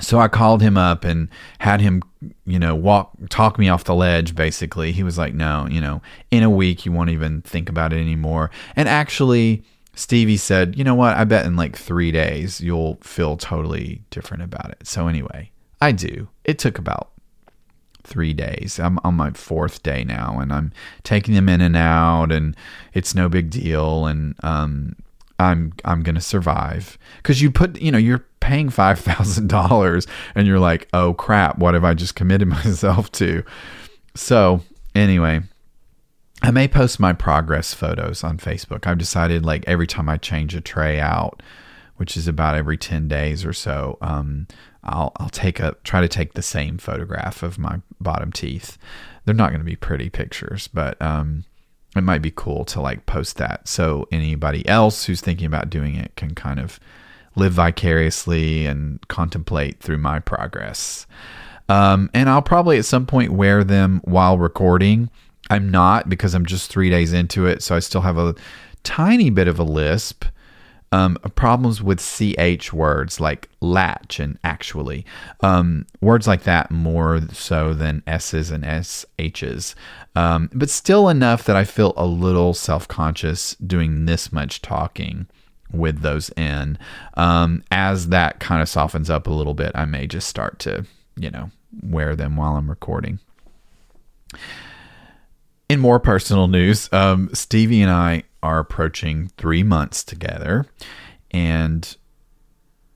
so 0.00 0.18
I 0.18 0.28
called 0.28 0.60
him 0.60 0.76
up 0.76 1.04
and 1.04 1.28
had 1.58 1.80
him, 1.80 2.02
you 2.44 2.58
know, 2.58 2.74
walk, 2.74 3.12
talk 3.30 3.58
me 3.58 3.68
off 3.68 3.84
the 3.84 3.94
ledge, 3.94 4.34
basically. 4.34 4.92
He 4.92 5.02
was 5.02 5.16
like, 5.16 5.34
No, 5.34 5.66
you 5.70 5.80
know, 5.80 6.02
in 6.30 6.42
a 6.42 6.50
week, 6.50 6.84
you 6.84 6.92
won't 6.92 7.10
even 7.10 7.40
think 7.42 7.68
about 7.70 7.92
it 7.94 8.00
anymore. 8.00 8.50
And 8.76 8.88
actually, 8.88 9.62
Stevie 9.94 10.36
said, 10.36 10.76
You 10.76 10.84
know 10.84 10.94
what? 10.94 11.16
I 11.16 11.24
bet 11.24 11.46
in 11.46 11.56
like 11.56 11.76
three 11.76 12.12
days, 12.12 12.60
you'll 12.60 12.96
feel 12.96 13.38
totally 13.38 14.02
different 14.10 14.42
about 14.42 14.70
it. 14.70 14.86
So, 14.86 15.08
anyway, 15.08 15.50
I 15.84 15.92
do. 15.92 16.28
It 16.44 16.58
took 16.58 16.78
about 16.78 17.10
three 18.04 18.32
days. 18.32 18.80
I'm 18.80 18.98
on 19.04 19.16
my 19.16 19.32
fourth 19.32 19.82
day 19.82 20.02
now, 20.02 20.38
and 20.40 20.50
I'm 20.50 20.72
taking 21.02 21.34
them 21.34 21.46
in 21.46 21.60
and 21.60 21.76
out, 21.76 22.32
and 22.32 22.56
it's 22.94 23.14
no 23.14 23.28
big 23.28 23.50
deal. 23.50 24.06
And 24.06 24.34
um, 24.42 24.96
I'm 25.38 25.74
I'm 25.84 26.02
gonna 26.02 26.22
survive 26.22 26.96
because 27.18 27.42
you 27.42 27.50
put 27.50 27.78
you 27.82 27.92
know 27.92 27.98
you're 27.98 28.24
paying 28.40 28.70
five 28.70 28.98
thousand 28.98 29.48
dollars, 29.50 30.06
and 30.34 30.46
you're 30.46 30.58
like, 30.58 30.88
oh 30.94 31.12
crap, 31.12 31.58
what 31.58 31.74
have 31.74 31.84
I 31.84 31.92
just 31.92 32.14
committed 32.14 32.48
myself 32.64 33.12
to? 33.12 33.44
So 34.14 34.60
anyway. 34.94 35.42
I 36.42 36.50
may 36.50 36.68
post 36.68 37.00
my 37.00 37.14
progress 37.14 37.72
photos 37.72 38.22
on 38.22 38.36
Facebook. 38.36 38.86
I've 38.86 38.98
decided 38.98 39.46
like 39.46 39.64
every 39.66 39.86
time 39.86 40.10
I 40.10 40.18
change 40.18 40.54
a 40.54 40.60
tray 40.60 41.00
out, 41.00 41.42
which 41.96 42.16
is 42.16 42.26
about 42.28 42.56
every 42.56 42.76
10 42.76 43.08
days 43.08 43.44
or 43.44 43.52
so, 43.52 43.98
um, 44.00 44.46
I'll 44.82 45.12
I'll 45.16 45.30
take 45.30 45.60
a 45.60 45.76
try 45.84 46.00
to 46.00 46.08
take 46.08 46.34
the 46.34 46.42
same 46.42 46.78
photograph 46.78 47.42
of 47.42 47.58
my 47.58 47.80
bottom 48.00 48.32
teeth. 48.32 48.76
They're 49.24 49.34
not 49.34 49.50
going 49.50 49.60
to 49.60 49.64
be 49.64 49.76
pretty 49.76 50.10
pictures, 50.10 50.68
but 50.68 51.00
um, 51.00 51.44
it 51.96 52.02
might 52.02 52.22
be 52.22 52.32
cool 52.34 52.64
to 52.66 52.80
like 52.80 53.06
post 53.06 53.36
that 53.38 53.66
so 53.66 54.06
anybody 54.12 54.66
else 54.68 55.06
who's 55.06 55.20
thinking 55.20 55.46
about 55.46 55.70
doing 55.70 55.94
it 55.94 56.14
can 56.16 56.34
kind 56.34 56.60
of 56.60 56.78
live 57.36 57.52
vicariously 57.52 58.66
and 58.66 59.06
contemplate 59.08 59.80
through 59.80 59.98
my 59.98 60.20
progress. 60.20 61.06
Um, 61.68 62.10
and 62.12 62.28
I'll 62.28 62.42
probably 62.42 62.78
at 62.78 62.84
some 62.84 63.06
point 63.06 63.32
wear 63.32 63.64
them 63.64 64.00
while 64.04 64.38
recording. 64.38 65.08
I'm 65.50 65.70
not 65.70 66.08
because 66.08 66.34
I'm 66.34 66.46
just 66.46 66.70
three 66.70 66.90
days 66.90 67.12
into 67.12 67.46
it, 67.46 67.62
so 67.62 67.74
I 67.74 67.78
still 67.78 68.02
have 68.02 68.18
a 68.18 68.34
tiny 68.82 69.30
bit 69.30 69.48
of 69.48 69.58
a 69.58 69.64
lisp. 69.64 70.24
Um, 70.92 71.16
problems 71.34 71.82
with 71.82 72.00
ch 72.00 72.72
words 72.72 73.20
like 73.20 73.48
latch 73.60 74.20
and 74.20 74.38
actually. 74.44 75.04
Um, 75.40 75.86
words 76.00 76.26
like 76.26 76.44
that 76.44 76.70
more 76.70 77.22
so 77.32 77.74
than 77.74 78.02
s's 78.06 78.50
and 78.50 78.64
sh's 78.64 79.74
um, 80.14 80.50
but 80.52 80.70
still 80.70 81.08
enough 81.08 81.44
that 81.44 81.56
i 81.56 81.64
feel 81.64 81.92
a 81.96 82.06
little 82.06 82.54
self-conscious 82.54 83.56
doing 83.56 84.06
this 84.06 84.32
much 84.32 84.62
talking 84.62 85.26
with 85.72 86.02
those 86.02 86.30
in. 86.30 86.78
Um, 87.14 87.64
as 87.70 88.08
that 88.08 88.38
kind 88.38 88.62
of 88.62 88.68
softens 88.68 89.10
up 89.10 89.26
a 89.26 89.32
little 89.32 89.54
bit 89.54 89.72
i 89.74 89.84
may 89.84 90.06
just 90.06 90.28
start 90.28 90.58
to 90.60 90.86
you 91.16 91.30
know 91.30 91.50
wear 91.82 92.14
them 92.14 92.36
while 92.36 92.56
i'm 92.56 92.70
recording 92.70 93.18
in 95.68 95.80
more 95.80 95.98
personal 95.98 96.48
news, 96.48 96.88
um, 96.92 97.30
Stevie 97.32 97.82
and 97.82 97.90
I 97.90 98.24
are 98.42 98.58
approaching 98.58 99.30
three 99.36 99.62
months 99.62 100.04
together, 100.04 100.66
and 101.30 101.96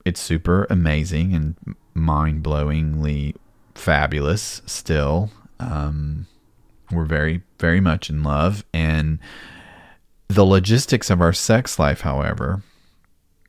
it's 0.05 0.19
super 0.19 0.67
amazing 0.69 1.33
and 1.33 1.55
mind 1.93 2.43
blowingly 2.43 3.35
fabulous 3.75 4.61
still. 4.65 5.29
Um, 5.59 6.27
we're 6.91 7.05
very, 7.05 7.41
very 7.59 7.79
much 7.79 8.09
in 8.09 8.23
love. 8.23 8.65
And 8.73 9.19
the 10.27 10.45
logistics 10.45 11.09
of 11.09 11.21
our 11.21 11.33
sex 11.33 11.79
life, 11.79 12.01
however, 12.01 12.63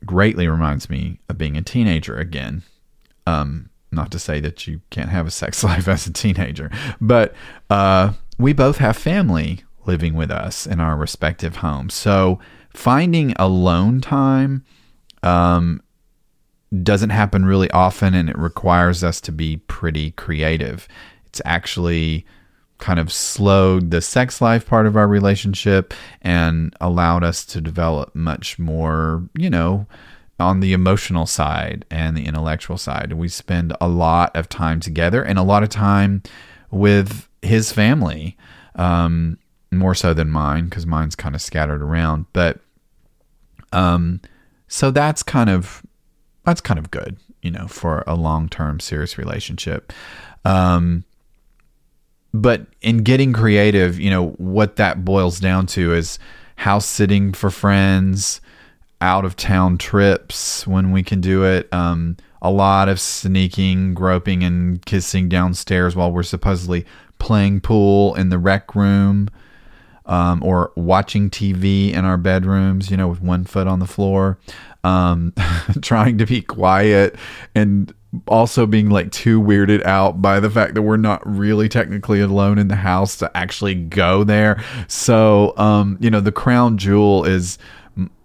greatly 0.05 0.47
reminds 0.47 0.89
me 0.89 1.19
of 1.29 1.37
being 1.37 1.57
a 1.57 1.61
teenager 1.61 2.17
again. 2.17 2.63
Um, 3.27 3.69
not 3.91 4.11
to 4.11 4.19
say 4.19 4.39
that 4.39 4.67
you 4.67 4.81
can't 4.89 5.09
have 5.09 5.27
a 5.27 5.31
sex 5.31 5.63
life 5.63 5.87
as 5.87 6.07
a 6.07 6.13
teenager, 6.13 6.71
but 6.99 7.33
uh, 7.69 8.13
we 8.41 8.53
both 8.53 8.77
have 8.77 8.97
family 8.97 9.63
living 9.85 10.13
with 10.13 10.31
us 10.31 10.65
in 10.65 10.79
our 10.79 10.95
respective 10.95 11.57
homes. 11.57 11.93
So 11.93 12.39
finding 12.73 13.33
alone 13.37 14.01
time 14.01 14.63
um, 15.23 15.81
doesn't 16.83 17.09
happen 17.09 17.45
really 17.45 17.69
often 17.71 18.13
and 18.13 18.29
it 18.29 18.37
requires 18.37 19.03
us 19.03 19.19
to 19.21 19.31
be 19.31 19.57
pretty 19.57 20.11
creative. 20.11 20.87
It's 21.25 21.41
actually 21.45 22.25
kind 22.77 22.99
of 22.99 23.11
slowed 23.11 23.91
the 23.91 24.01
sex 24.01 24.41
life 24.41 24.65
part 24.65 24.87
of 24.87 24.97
our 24.97 25.07
relationship 25.07 25.93
and 26.21 26.75
allowed 26.81 27.23
us 27.23 27.45
to 27.45 27.61
develop 27.61 28.15
much 28.15 28.57
more, 28.57 29.23
you 29.35 29.49
know, 29.49 29.85
on 30.39 30.59
the 30.59 30.73
emotional 30.73 31.27
side 31.27 31.85
and 31.91 32.17
the 32.17 32.25
intellectual 32.25 32.77
side. 32.77 33.13
We 33.13 33.27
spend 33.27 33.73
a 33.79 33.87
lot 33.87 34.35
of 34.35 34.49
time 34.49 34.79
together 34.79 35.23
and 35.23 35.37
a 35.37 35.43
lot 35.43 35.61
of 35.61 35.69
time 35.69 36.23
with 36.71 37.27
his 37.41 37.71
family, 37.71 38.37
um, 38.75 39.37
more 39.71 39.95
so 39.95 40.13
than 40.13 40.29
mine 40.29 40.65
because 40.65 40.85
mine's 40.85 41.15
kind 41.15 41.35
of 41.35 41.41
scattered 41.41 41.81
around. 41.81 42.25
But 42.33 42.59
um, 43.71 44.21
so 44.67 44.91
that's 44.91 45.23
kind 45.23 45.49
of 45.49 45.81
that's 46.45 46.61
kind 46.61 46.79
of 46.79 46.91
good, 46.91 47.17
you 47.41 47.51
know, 47.51 47.67
for 47.67 48.03
a 48.07 48.15
long 48.15 48.49
term 48.49 48.79
serious 48.79 49.17
relationship. 49.17 49.93
Um, 50.45 51.03
but 52.33 52.65
in 52.81 52.99
getting 52.99 53.33
creative, 53.33 53.99
you 53.99 54.09
know, 54.09 54.29
what 54.31 54.77
that 54.77 55.03
boils 55.03 55.39
down 55.39 55.67
to 55.67 55.93
is 55.93 56.17
house 56.55 56.85
sitting 56.85 57.33
for 57.33 57.49
friends, 57.49 58.39
out 59.01 59.25
of 59.25 59.35
town 59.35 59.77
trips 59.77 60.65
when 60.65 60.91
we 60.91 61.03
can 61.03 61.19
do 61.21 61.43
it. 61.43 61.67
Um, 61.73 62.17
a 62.41 62.51
lot 62.51 62.89
of 62.89 62.99
sneaking, 62.99 63.93
groping, 63.93 64.43
and 64.43 64.83
kissing 64.85 65.29
downstairs 65.29 65.95
while 65.95 66.11
we're 66.11 66.23
supposedly 66.23 66.85
playing 67.19 67.61
pool 67.61 68.15
in 68.15 68.29
the 68.29 68.39
rec 68.39 68.73
room 68.73 69.29
um, 70.05 70.43
or 70.43 70.71
watching 70.75 71.29
TV 71.29 71.93
in 71.93 72.03
our 72.03 72.17
bedrooms, 72.17 72.89
you 72.89 72.97
know, 72.97 73.07
with 73.07 73.21
one 73.21 73.45
foot 73.45 73.67
on 73.67 73.79
the 73.79 73.85
floor, 73.85 74.39
um, 74.83 75.33
trying 75.81 76.17
to 76.17 76.25
be 76.25 76.41
quiet 76.41 77.15
and 77.53 77.93
also 78.27 78.65
being 78.65 78.89
like 78.89 79.11
too 79.11 79.41
weirded 79.41 79.85
out 79.85 80.21
by 80.21 80.39
the 80.39 80.49
fact 80.49 80.73
that 80.73 80.81
we're 80.81 80.97
not 80.97 81.21
really 81.25 81.69
technically 81.69 82.19
alone 82.19 82.57
in 82.57 82.67
the 82.67 82.75
house 82.75 83.15
to 83.17 83.37
actually 83.37 83.75
go 83.75 84.23
there. 84.23 84.61
So, 84.87 85.57
um, 85.57 85.97
you 86.01 86.09
know, 86.09 86.19
the 86.19 86.31
crown 86.31 86.77
jewel 86.77 87.23
is 87.23 87.57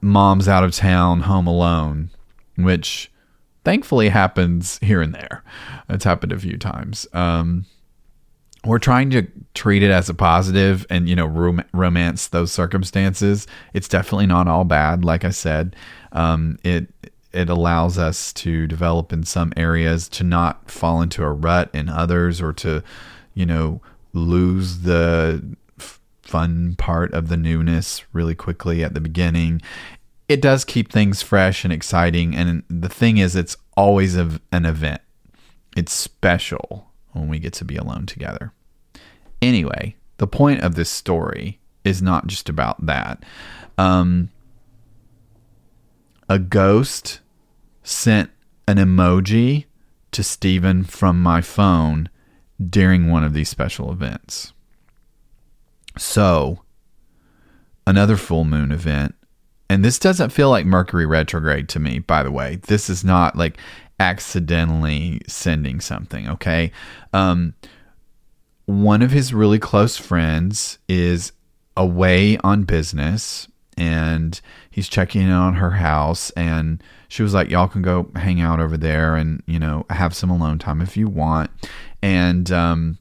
mom's 0.00 0.48
out 0.48 0.64
of 0.64 0.74
town, 0.74 1.20
home 1.20 1.46
alone, 1.46 2.10
which 2.56 3.10
thankfully 3.64 4.08
happens 4.08 4.78
here 4.80 5.02
and 5.02 5.14
there. 5.14 5.42
It's 5.88 6.04
happened 6.04 6.32
a 6.32 6.38
few 6.38 6.56
times. 6.56 7.06
Um, 7.12 7.66
we're 8.64 8.78
trying 8.78 9.10
to 9.10 9.26
treat 9.54 9.82
it 9.82 9.90
as 9.90 10.08
a 10.08 10.14
positive 10.14 10.84
and 10.90 11.08
you 11.08 11.16
know 11.16 11.26
rom- 11.26 11.64
romance 11.72 12.26
those 12.28 12.50
circumstances 12.50 13.46
it's 13.72 13.88
definitely 13.88 14.26
not 14.26 14.48
all 14.48 14.64
bad 14.64 15.04
like 15.04 15.24
i 15.24 15.30
said 15.30 15.76
um, 16.12 16.58
it 16.64 16.88
it 17.32 17.48
allows 17.48 17.98
us 17.98 18.32
to 18.32 18.66
develop 18.66 19.12
in 19.12 19.22
some 19.22 19.52
areas 19.56 20.08
to 20.08 20.24
not 20.24 20.70
fall 20.70 21.02
into 21.02 21.22
a 21.22 21.30
rut 21.30 21.70
in 21.74 21.88
others 21.88 22.40
or 22.40 22.52
to 22.52 22.82
you 23.34 23.46
know 23.46 23.80
lose 24.12 24.80
the 24.80 25.56
fun 26.26 26.74
part 26.76 27.12
of 27.12 27.28
the 27.28 27.36
newness 27.36 28.02
really 28.12 28.34
quickly 28.34 28.82
at 28.82 28.94
the 28.94 29.00
beginning 29.00 29.60
it 30.28 30.42
does 30.42 30.64
keep 30.64 30.90
things 30.90 31.22
fresh 31.22 31.64
and 31.64 31.72
exciting 31.72 32.34
and 32.34 32.64
the 32.68 32.88
thing 32.88 33.18
is 33.18 33.36
it's 33.36 33.56
always 33.76 34.16
a, 34.16 34.40
an 34.50 34.66
event 34.66 35.00
it's 35.76 35.92
special 35.92 36.90
when 37.12 37.28
we 37.28 37.38
get 37.38 37.52
to 37.52 37.64
be 37.64 37.76
alone 37.76 38.06
together 38.06 38.52
Anyway, 39.42 39.96
the 40.16 40.26
point 40.26 40.62
of 40.62 40.74
this 40.74 40.90
story 40.90 41.60
is 41.84 42.02
not 42.02 42.26
just 42.26 42.48
about 42.48 42.84
that. 42.86 43.22
Um, 43.78 44.30
a 46.28 46.38
ghost 46.38 47.20
sent 47.82 48.30
an 48.66 48.78
emoji 48.78 49.66
to 50.12 50.22
Stephen 50.22 50.84
from 50.84 51.22
my 51.22 51.40
phone 51.40 52.08
during 52.58 53.10
one 53.10 53.22
of 53.22 53.34
these 53.34 53.48
special 53.48 53.92
events. 53.92 54.52
So, 55.98 56.62
another 57.86 58.16
full 58.16 58.44
moon 58.44 58.72
event, 58.72 59.14
and 59.68 59.84
this 59.84 59.98
doesn't 59.98 60.30
feel 60.30 60.50
like 60.50 60.66
Mercury 60.66 61.06
retrograde 61.06 61.68
to 61.70 61.80
me, 61.80 61.98
by 61.98 62.22
the 62.22 62.30
way. 62.30 62.56
This 62.66 62.88
is 62.88 63.04
not 63.04 63.36
like 63.36 63.58
accidentally 63.98 65.20
sending 65.26 65.80
something, 65.80 66.28
okay? 66.28 66.70
Um, 67.12 67.54
one 68.66 69.02
of 69.02 69.12
his 69.12 69.32
really 69.32 69.58
close 69.58 69.96
friends 69.96 70.78
is 70.88 71.32
away 71.76 72.36
on 72.38 72.64
business 72.64 73.48
and 73.76 74.40
he's 74.70 74.88
checking 74.88 75.22
in 75.22 75.30
on 75.30 75.54
her 75.54 75.72
house 75.72 76.30
and 76.30 76.82
she 77.08 77.22
was 77.22 77.34
like 77.34 77.50
y'all 77.50 77.68
can 77.68 77.82
go 77.82 78.10
hang 78.16 78.40
out 78.40 78.58
over 78.58 78.76
there 78.76 79.14
and 79.14 79.42
you 79.46 79.58
know 79.58 79.84
have 79.90 80.14
some 80.14 80.30
alone 80.30 80.58
time 80.58 80.80
if 80.80 80.96
you 80.96 81.06
want 81.06 81.50
and 82.02 82.50
um, 82.50 82.98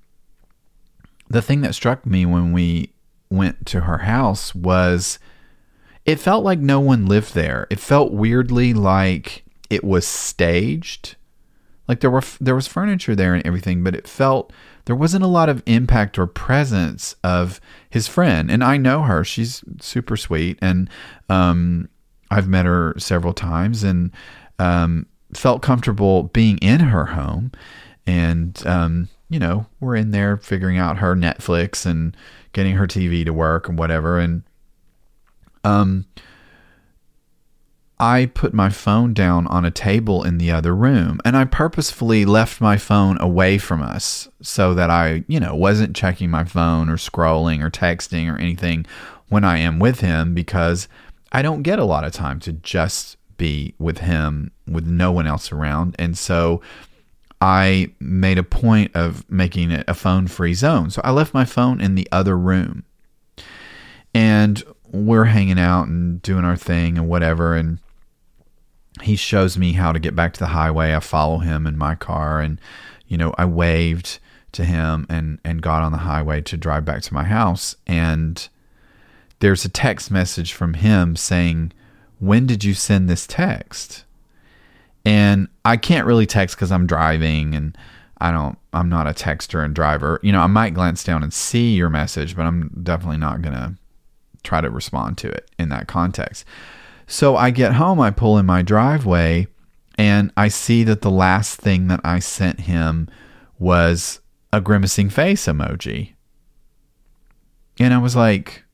the 1.30 1.42
thing 1.42 1.62
that 1.62 1.76
struck 1.76 2.06
me 2.06 2.26
when 2.26 2.52
we 2.52 2.94
went 3.30 3.66
to 3.66 3.82
her 3.82 4.00
house 4.00 4.54
was 4.54 5.20
it 6.06 6.20
felt 6.20 6.44
like 6.44 6.60
no 6.60 6.80
one 6.80 7.06
lived 7.06 7.34
there 7.34 7.68
it 7.70 7.80
felt 7.80 8.12
weirdly 8.12 8.74
like 8.74 9.44
it 9.70 9.84
was 9.84 10.06
staged 10.06 11.16
like 11.88 12.00
there 12.00 12.12
were 12.12 12.24
there 12.40 12.56
was 12.56 12.68
furniture 12.68 13.16
there 13.16 13.34
and 13.34 13.46
everything 13.46 13.84
but 13.84 13.96
it 13.96 14.08
felt 14.08 14.54
there 14.86 14.96
wasn't 14.96 15.24
a 15.24 15.28
lot 15.28 15.50
of 15.50 15.64
impact 15.66 16.18
or 16.18 16.28
presence 16.28 17.16
of 17.24 17.60
his 17.90 18.08
friend. 18.08 18.50
And 18.50 18.64
I 18.64 18.78
know 18.78 19.02
her; 19.04 19.24
she's 19.24 19.64
super 19.82 20.16
sweet, 20.16 20.58
and 20.62 20.90
um, 21.28 21.90
I've 22.32 22.48
met 22.48 22.66
her 22.66 22.94
several 22.98 23.34
times, 23.34 23.84
and 23.84 24.12
um, 24.60 25.08
felt 25.34 25.62
comfortable 25.62 26.24
being 26.24 26.58
in 26.60 26.80
her 26.82 27.08
home. 27.08 27.52
And 28.08 28.62
um, 28.68 29.10
you 29.30 29.40
know, 29.40 29.66
we're 29.80 29.96
in 29.96 30.12
there 30.12 30.38
figuring 30.38 30.78
out 30.78 30.98
her 30.98 31.16
Netflix 31.16 31.86
and 31.86 32.16
getting 32.54 32.76
her 32.76 32.88
TV 32.88 33.26
to 33.26 33.34
work 33.34 33.68
and 33.68 33.78
whatever. 33.78 34.20
And 34.20 34.44
um, 35.64 36.06
I 38.00 38.28
put 38.28 38.54
my 38.54 38.70
phone 38.70 39.14
down 39.14 39.48
on 39.48 39.66
a 39.66 39.72
table 39.72 40.24
in 40.24 40.38
the 40.38 40.52
other 40.52 40.76
room 40.76 41.20
and 41.26 41.36
I 41.36 41.46
purposefully 41.46 42.26
left 42.26 42.62
my 42.62 42.78
phone 42.78 43.20
away 43.20 43.58
from 43.58 43.82
us 43.82 44.28
so 44.42 44.74
that 44.74 44.90
I, 44.90 45.24
you 45.28 45.40
know, 45.40 45.56
wasn't 45.56 45.96
checking 45.96 46.30
my 46.30 46.44
phone 46.44 46.90
or 46.90 46.98
scrolling 46.98 47.64
or 47.64 47.72
texting 47.72 48.32
or 48.32 48.38
anything 48.38 48.86
when 49.30 49.44
I 49.44 49.58
am 49.58 49.80
with 49.80 50.02
him 50.02 50.34
because 50.34 50.88
I 51.32 51.42
don't 51.42 51.64
get 51.64 51.80
a 51.80 51.86
lot 51.86 52.04
of 52.04 52.14
time 52.14 52.40
to 52.42 52.54
just 52.54 53.18
be 53.38 53.74
with 53.80 54.00
him 54.00 54.52
with 54.68 54.86
no 54.86 55.12
one 55.12 55.28
else 55.28 55.52
around. 55.52 55.96
And 55.98 56.18
so 56.18 56.62
I 57.46 57.90
made 58.00 58.40
a 58.40 58.44
point 58.44 58.96
of 58.96 59.24
making 59.30 59.70
it 59.70 59.86
a 59.88 59.94
phone 59.94 60.26
free 60.26 60.56
zone. 60.56 60.90
So 60.90 61.00
I 61.04 61.12
left 61.12 61.32
my 61.32 61.46
phone 61.46 61.80
in 61.80 61.94
the 61.94 62.08
other 62.12 62.36
room. 62.36 62.84
And 64.16 64.64
we're 64.92 65.26
hanging 65.26 65.60
out 65.60 65.88
and 65.88 66.20
doing 66.24 66.44
our 66.44 66.58
thing 66.58 66.98
and 66.98 67.08
whatever. 67.08 67.56
And 67.56 67.78
he 69.04 69.16
shows 69.16 69.60
me 69.60 69.74
how 69.74 69.92
to 69.92 70.00
get 70.00 70.16
back 70.16 70.34
to 70.34 70.40
the 70.40 70.48
highway. 70.48 70.96
I 70.96 71.00
follow 71.02 71.38
him 71.38 71.68
in 71.68 71.78
my 71.78 71.94
car 71.94 72.42
and 72.42 72.60
you 73.08 73.16
know, 73.16 73.32
I 73.38 73.46
waved 73.46 74.18
to 74.54 74.66
him 74.66 75.06
and 75.08 75.38
and 75.46 75.62
got 75.62 75.84
on 75.84 75.92
the 75.92 76.00
highway 76.00 76.42
to 76.42 76.58
drive 76.58 76.84
back 76.84 77.04
to 77.04 77.14
my 77.14 77.26
house 77.26 77.76
and 77.86 78.50
there's 79.40 79.66
a 79.66 79.70
text 79.70 80.10
message 80.10 80.54
from 80.54 80.74
him 80.74 81.16
saying 81.16 81.74
when 82.18 82.48
did 82.48 82.64
you 82.64 82.74
send 82.74 83.08
this 83.08 83.28
text? 83.28 84.05
And 85.06 85.48
I 85.64 85.78
can't 85.78 86.08
really 86.08 86.26
text 86.26 86.56
because 86.56 86.72
I'm 86.72 86.88
driving 86.88 87.54
and 87.54 87.78
I 88.18 88.32
don't, 88.32 88.58
I'm 88.74 88.90
not 88.90 89.08
a 89.08 89.12
texter 89.12 89.64
and 89.64 89.76
driver. 89.76 90.20
You 90.24 90.32
know, 90.32 90.42
I 90.42 90.48
might 90.48 90.74
glance 90.74 91.04
down 91.04 91.22
and 91.22 91.34
see 91.34 91.76
your 91.76 91.90
message, 91.90 92.36
but 92.36 92.44
I'm 92.44 92.70
definitely 92.82 93.18
not 93.18 93.42
going 93.42 93.56
to 93.56 93.76
try 94.44 94.62
to 94.62 94.70
respond 94.70 95.18
to 95.20 95.30
it 95.30 95.50
in 95.60 95.70
that 95.70 95.88
context. 95.88 96.46
So 97.08 97.36
I 97.36 97.52
get 97.52 97.74
home, 97.74 98.00
I 98.00 98.10
pull 98.10 98.38
in 98.38 98.46
my 98.46 98.62
driveway, 98.62 99.48
and 99.98 100.32
I 100.36 100.48
see 100.48 100.84
that 100.86 101.02
the 101.02 101.12
last 101.12 101.60
thing 101.60 101.88
that 101.88 102.02
I 102.04 102.20
sent 102.20 102.62
him 102.62 103.08
was 103.60 104.22
a 104.52 104.60
grimacing 104.60 105.10
face 105.10 105.46
emoji. 105.46 106.14
And 107.80 107.94
I 107.94 107.98
was 107.98 108.16
like, 108.16 108.65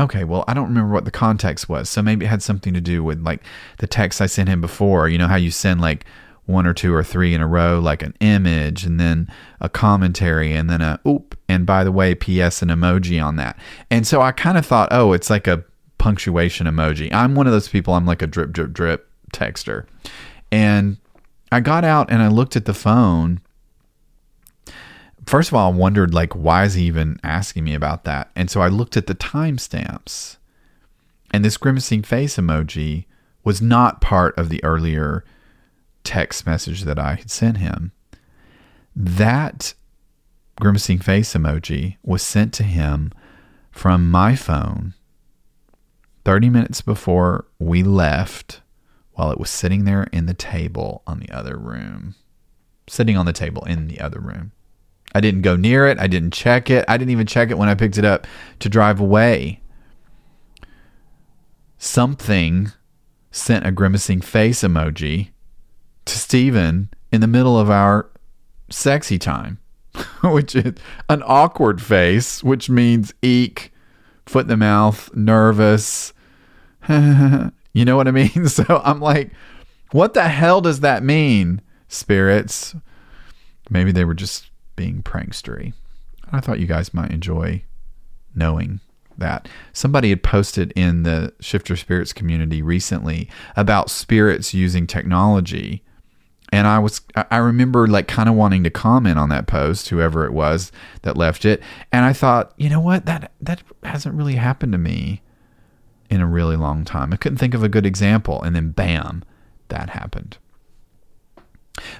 okay, 0.00 0.24
well, 0.24 0.44
I 0.48 0.54
don't 0.54 0.68
remember 0.68 0.92
what 0.92 1.04
the 1.04 1.10
context 1.10 1.68
was. 1.68 1.88
So 1.88 2.02
maybe 2.02 2.26
it 2.26 2.28
had 2.28 2.42
something 2.42 2.74
to 2.74 2.80
do 2.80 3.02
with 3.04 3.22
like 3.22 3.42
the 3.78 3.86
text 3.86 4.20
I 4.20 4.26
sent 4.26 4.48
him 4.48 4.60
before. 4.60 5.08
You 5.08 5.18
know 5.18 5.28
how 5.28 5.36
you 5.36 5.50
send 5.50 5.80
like 5.80 6.04
one 6.46 6.66
or 6.66 6.74
two 6.74 6.92
or 6.92 7.04
three 7.04 7.34
in 7.34 7.40
a 7.40 7.46
row, 7.46 7.78
like 7.78 8.02
an 8.02 8.14
image 8.20 8.84
and 8.84 8.98
then 8.98 9.30
a 9.60 9.68
commentary 9.68 10.52
and 10.52 10.68
then 10.68 10.80
a 10.80 11.00
oop. 11.06 11.38
And 11.48 11.64
by 11.64 11.84
the 11.84 11.92
way, 11.92 12.14
P.S. 12.14 12.62
an 12.62 12.68
emoji 12.68 13.24
on 13.24 13.36
that. 13.36 13.58
And 13.90 14.06
so 14.06 14.20
I 14.20 14.32
kind 14.32 14.58
of 14.58 14.66
thought, 14.66 14.88
oh, 14.90 15.12
it's 15.12 15.30
like 15.30 15.46
a 15.46 15.64
punctuation 15.98 16.66
emoji. 16.66 17.12
I'm 17.12 17.34
one 17.34 17.46
of 17.46 17.52
those 17.52 17.68
people, 17.68 17.94
I'm 17.94 18.06
like 18.06 18.22
a 18.22 18.26
drip, 18.26 18.52
drip, 18.52 18.72
drip 18.72 19.08
texter. 19.32 19.86
And 20.50 20.96
I 21.52 21.60
got 21.60 21.84
out 21.84 22.10
and 22.10 22.22
I 22.22 22.28
looked 22.28 22.56
at 22.56 22.64
the 22.64 22.74
phone 22.74 23.40
first 25.30 25.50
of 25.50 25.54
all, 25.54 25.72
I 25.72 25.74
wondered 25.74 26.12
like 26.12 26.32
why 26.34 26.64
is 26.64 26.74
he 26.74 26.84
even 26.84 27.20
asking 27.22 27.64
me 27.64 27.74
about 27.74 28.04
that? 28.04 28.30
And 28.34 28.50
so 28.50 28.60
I 28.60 28.68
looked 28.68 28.96
at 28.96 29.06
the 29.06 29.14
timestamps, 29.14 30.36
and 31.30 31.44
this 31.44 31.56
grimacing 31.56 32.02
face 32.02 32.36
emoji 32.36 33.06
was 33.44 33.62
not 33.62 34.00
part 34.00 34.36
of 34.36 34.48
the 34.48 34.62
earlier 34.64 35.24
text 36.02 36.46
message 36.46 36.82
that 36.82 36.98
I 36.98 37.14
had 37.14 37.30
sent 37.30 37.58
him. 37.58 37.92
That 38.96 39.74
grimacing 40.60 40.98
face 40.98 41.32
emoji 41.34 41.96
was 42.02 42.22
sent 42.22 42.52
to 42.54 42.64
him 42.64 43.12
from 43.70 44.10
my 44.10 44.34
phone 44.34 44.94
30 46.24 46.50
minutes 46.50 46.82
before 46.82 47.46
we 47.58 47.82
left 47.82 48.60
while 49.12 49.30
it 49.30 49.38
was 49.38 49.48
sitting 49.48 49.84
there 49.84 50.04
in 50.12 50.26
the 50.26 50.34
table 50.34 51.02
on 51.06 51.20
the 51.20 51.30
other 51.30 51.56
room. 51.56 52.16
Sitting 52.88 53.16
on 53.16 53.26
the 53.26 53.32
table 53.32 53.64
in 53.64 53.86
the 53.86 54.00
other 54.00 54.18
room. 54.18 54.52
I 55.14 55.20
didn't 55.20 55.42
go 55.42 55.56
near 55.56 55.86
it. 55.86 55.98
I 55.98 56.06
didn't 56.06 56.32
check 56.32 56.70
it. 56.70 56.84
I 56.88 56.96
didn't 56.96 57.10
even 57.10 57.26
check 57.26 57.50
it 57.50 57.58
when 57.58 57.68
I 57.68 57.74
picked 57.74 57.98
it 57.98 58.04
up 58.04 58.26
to 58.60 58.68
drive 58.68 59.00
away. 59.00 59.60
Something 61.78 62.72
sent 63.30 63.66
a 63.66 63.72
grimacing 63.72 64.20
face 64.20 64.62
emoji 64.62 65.30
to 66.04 66.18
Steven 66.18 66.90
in 67.12 67.20
the 67.20 67.26
middle 67.26 67.58
of 67.58 67.70
our 67.70 68.10
sexy 68.70 69.18
time, 69.18 69.58
which 70.22 70.54
is 70.54 70.74
an 71.08 71.22
awkward 71.26 71.82
face, 71.82 72.42
which 72.42 72.70
means 72.70 73.12
eek, 73.22 73.72
foot 74.26 74.42
in 74.42 74.48
the 74.48 74.56
mouth, 74.56 75.14
nervous. 75.14 76.12
you 76.88 77.84
know 77.84 77.96
what 77.96 78.08
I 78.08 78.12
mean? 78.12 78.30
So 78.48 78.82
I'm 78.84 79.00
like, 79.00 79.32
what 79.92 80.14
the 80.14 80.28
hell 80.28 80.60
does 80.60 80.80
that 80.80 81.02
mean, 81.02 81.60
spirits? 81.88 82.74
Maybe 83.68 83.92
they 83.92 84.04
were 84.04 84.14
just 84.14 84.49
being 84.76 85.02
prankstery. 85.02 85.72
I 86.32 86.40
thought 86.40 86.60
you 86.60 86.66
guys 86.66 86.94
might 86.94 87.10
enjoy 87.10 87.64
knowing 88.34 88.80
that. 89.18 89.48
Somebody 89.72 90.10
had 90.10 90.22
posted 90.22 90.72
in 90.72 91.02
the 91.02 91.32
Shift 91.40 91.68
Your 91.68 91.76
Spirits 91.76 92.12
community 92.12 92.62
recently 92.62 93.28
about 93.56 93.90
spirits 93.90 94.54
using 94.54 94.86
technology. 94.86 95.84
And 96.52 96.66
I 96.66 96.80
was 96.80 97.00
I 97.14 97.36
remember 97.36 97.86
like 97.86 98.08
kind 98.08 98.28
of 98.28 98.34
wanting 98.34 98.64
to 98.64 98.70
comment 98.70 99.18
on 99.18 99.28
that 99.28 99.46
post, 99.46 99.88
whoever 99.88 100.24
it 100.24 100.32
was 100.32 100.72
that 101.02 101.16
left 101.16 101.44
it. 101.44 101.62
And 101.92 102.04
I 102.04 102.12
thought, 102.12 102.52
you 102.56 102.68
know 102.68 102.80
what, 102.80 103.06
that 103.06 103.30
that 103.40 103.62
hasn't 103.84 104.16
really 104.16 104.34
happened 104.34 104.72
to 104.72 104.78
me 104.78 105.22
in 106.10 106.20
a 106.20 106.26
really 106.26 106.56
long 106.56 106.84
time. 106.84 107.12
I 107.12 107.16
couldn't 107.16 107.38
think 107.38 107.54
of 107.54 107.62
a 107.62 107.68
good 107.68 107.86
example. 107.86 108.42
And 108.42 108.56
then 108.56 108.70
bam, 108.70 109.22
that 109.68 109.90
happened. 109.90 110.38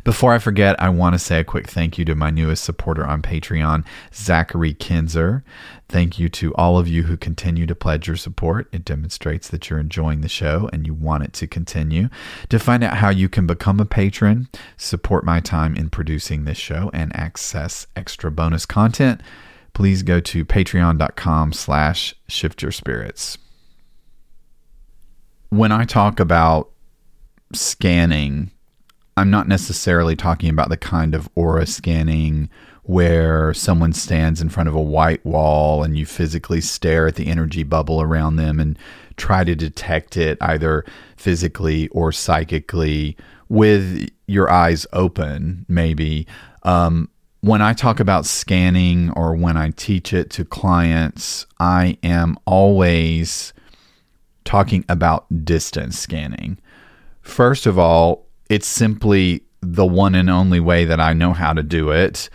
Before 0.04 0.32
I 0.32 0.38
forget, 0.38 0.80
I 0.80 0.88
want 0.88 1.14
to 1.14 1.18
say 1.18 1.40
a 1.40 1.44
quick 1.44 1.68
thank 1.68 1.98
you 1.98 2.04
to 2.06 2.14
my 2.14 2.30
newest 2.30 2.64
supporter 2.64 3.06
on 3.06 3.22
Patreon, 3.22 3.84
Zachary 4.14 4.74
Kinzer. 4.74 5.44
Thank 5.88 6.18
you 6.18 6.28
to 6.28 6.54
all 6.54 6.78
of 6.78 6.86
you 6.86 7.04
who 7.04 7.16
continue 7.16 7.66
to 7.66 7.74
pledge 7.74 8.06
your 8.06 8.16
support. 8.16 8.68
It 8.72 8.84
demonstrates 8.84 9.48
that 9.48 9.68
you're 9.68 9.80
enjoying 9.80 10.20
the 10.20 10.28
show 10.28 10.70
and 10.72 10.86
you 10.86 10.94
want 10.94 11.24
it 11.24 11.32
to 11.34 11.46
continue. 11.46 12.08
To 12.48 12.58
find 12.58 12.84
out 12.84 12.98
how 12.98 13.10
you 13.10 13.28
can 13.28 13.46
become 13.46 13.80
a 13.80 13.84
patron, 13.84 14.48
support 14.76 15.24
my 15.24 15.40
time 15.40 15.76
in 15.76 15.90
producing 15.90 16.44
this 16.44 16.58
show, 16.58 16.90
and 16.94 17.14
access 17.16 17.86
extra 17.96 18.30
bonus 18.30 18.66
content, 18.66 19.20
please 19.72 20.02
go 20.02 20.20
to 20.20 20.44
patreon.com 20.44 21.52
slash 21.52 22.14
shiftyourspirits. 22.28 23.38
When 25.48 25.72
I 25.72 25.84
talk 25.84 26.20
about 26.20 26.70
scanning 27.52 28.52
I'm 29.20 29.30
not 29.30 29.48
necessarily 29.48 30.16
talking 30.16 30.48
about 30.48 30.70
the 30.70 30.78
kind 30.78 31.14
of 31.14 31.28
aura 31.34 31.66
scanning 31.66 32.48
where 32.84 33.52
someone 33.52 33.92
stands 33.92 34.40
in 34.40 34.48
front 34.48 34.70
of 34.70 34.74
a 34.74 34.80
white 34.80 35.22
wall 35.26 35.82
and 35.82 35.94
you 35.98 36.06
physically 36.06 36.62
stare 36.62 37.06
at 37.06 37.16
the 37.16 37.26
energy 37.26 37.62
bubble 37.62 38.00
around 38.00 38.36
them 38.36 38.58
and 38.58 38.78
try 39.18 39.44
to 39.44 39.54
detect 39.54 40.16
it 40.16 40.38
either 40.40 40.86
physically 41.18 41.88
or 41.88 42.12
psychically 42.12 43.14
with 43.50 44.08
your 44.26 44.50
eyes 44.50 44.86
open, 44.94 45.66
maybe. 45.68 46.26
Um, 46.62 47.10
when 47.42 47.60
I 47.60 47.74
talk 47.74 48.00
about 48.00 48.24
scanning 48.24 49.10
or 49.10 49.34
when 49.34 49.58
I 49.58 49.68
teach 49.72 50.14
it 50.14 50.30
to 50.30 50.46
clients, 50.46 51.44
I 51.58 51.98
am 52.02 52.38
always 52.46 53.52
talking 54.44 54.82
about 54.88 55.44
distance 55.44 55.98
scanning. 55.98 56.56
First 57.20 57.66
of 57.66 57.78
all, 57.78 58.29
it's 58.50 58.66
simply 58.66 59.44
the 59.62 59.86
one 59.86 60.14
and 60.14 60.28
only 60.28 60.60
way 60.60 60.84
that 60.84 61.00
I 61.00 61.14
know 61.14 61.32
how 61.32 61.54
to 61.54 61.62
do 61.62 61.90
it. 61.90 62.28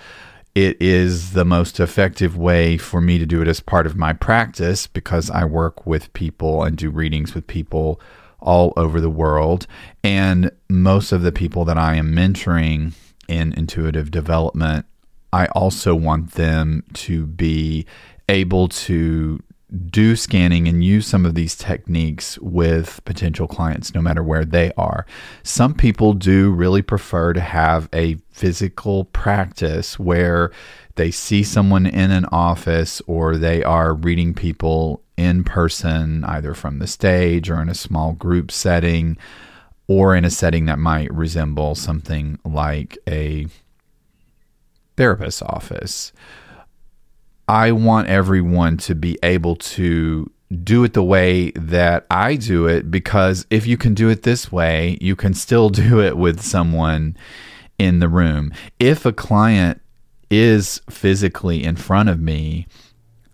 It 0.56 0.82
is 0.82 1.34
the 1.34 1.44
most 1.44 1.80
effective 1.82 2.38
way 2.38 2.78
for 2.78 3.02
me 3.02 3.20
to 3.20 3.26
do 3.26 3.42
it 3.42 3.48
as 3.50 3.60
part 3.60 3.86
of 3.86 3.98
my 3.98 4.14
practice 4.14 4.88
because 4.88 5.30
I 5.30 5.44
work 5.44 5.86
with 5.86 6.14
people 6.14 6.64
and 6.64 6.78
do 6.78 6.90
readings 6.90 7.36
with 7.36 7.46
people 7.46 8.00
all 8.40 8.72
over 8.78 9.02
the 9.02 9.10
world. 9.10 9.68
And 10.04 10.50
most 10.70 11.12
of 11.12 11.24
the 11.24 11.34
people 11.34 11.66
that 11.66 11.78
I 11.78 11.96
am 11.96 12.14
mentoring 12.14 12.94
in 13.28 13.52
intuitive 13.54 14.10
development, 14.10 14.86
I 15.34 15.48
also 15.48 15.94
want 15.94 16.32
them 16.32 16.86
to 16.94 17.26
be 17.26 17.86
able 18.30 18.70
to 18.70 19.44
do 19.76 20.16
scanning 20.16 20.68
and 20.68 20.84
use 20.84 21.08
some 21.08 21.26
of 21.26 21.36
these 21.36 21.56
techniques 21.56 22.38
with 22.40 23.02
potential 23.06 23.48
clients, 23.48 23.94
no 23.94 24.02
matter 24.02 24.24
where 24.24 24.46
they 24.46 24.72
are. 24.78 25.06
Some 25.44 25.74
people 25.74 26.14
do 26.14 26.52
really 26.52 26.82
prefer 26.82 27.34
to 27.34 27.42
have 27.42 27.90
a 27.94 28.16
physical 28.32 29.06
practice 29.06 30.00
where 30.00 30.52
they 30.96 31.12
see 31.12 31.44
someone 31.44 31.86
in 31.86 32.12
an 32.12 32.26
office 32.32 33.02
or 33.08 33.38
they 33.38 33.64
are 33.64 33.94
reading 33.94 34.34
people 34.34 35.02
in 35.18 35.44
person, 35.44 36.24
either 36.26 36.54
from 36.54 36.80
the 36.80 36.88
stage 36.88 37.50
or 37.50 37.62
in 37.62 37.70
a 37.70 37.76
small 37.76 38.14
group 38.14 38.52
setting, 38.52 39.18
or 39.88 40.16
in 40.16 40.26
a 40.26 40.30
setting 40.30 40.66
that 40.66 40.80
might 40.80 41.14
resemble 41.14 41.76
something 41.76 42.40
like 42.44 42.98
a 43.08 43.48
therapist's 44.98 45.42
office. 45.42 46.12
I 47.48 47.72
want 47.72 48.08
everyone 48.08 48.78
to 48.78 48.96
be 48.96 49.18
able 49.22 49.56
to 49.56 50.32
do 50.64 50.84
it 50.84 50.94
the 50.94 51.04
way 51.04 51.52
that 51.52 52.06
I 52.10 52.36
do 52.36 52.68
it 52.68 52.90
because 52.90 53.46
if 53.50 53.68
you 53.68 53.78
can 53.78 53.94
do 53.94 54.10
it 54.10 54.24
this 54.24 54.52
way, 54.52 54.98
you 55.02 55.16
can 55.16 55.34
still 55.34 55.70
do 55.70 56.02
it 56.02 56.18
with 56.18 56.42
someone 56.42 57.18
in 57.78 58.00
the 58.00 58.10
room. 58.10 58.54
If 58.80 59.06
a 59.06 59.14
client 59.14 59.82
is 60.30 60.82
physically 60.90 61.64
in 61.64 61.76
front 61.76 62.10
of 62.10 62.20
me, 62.20 62.68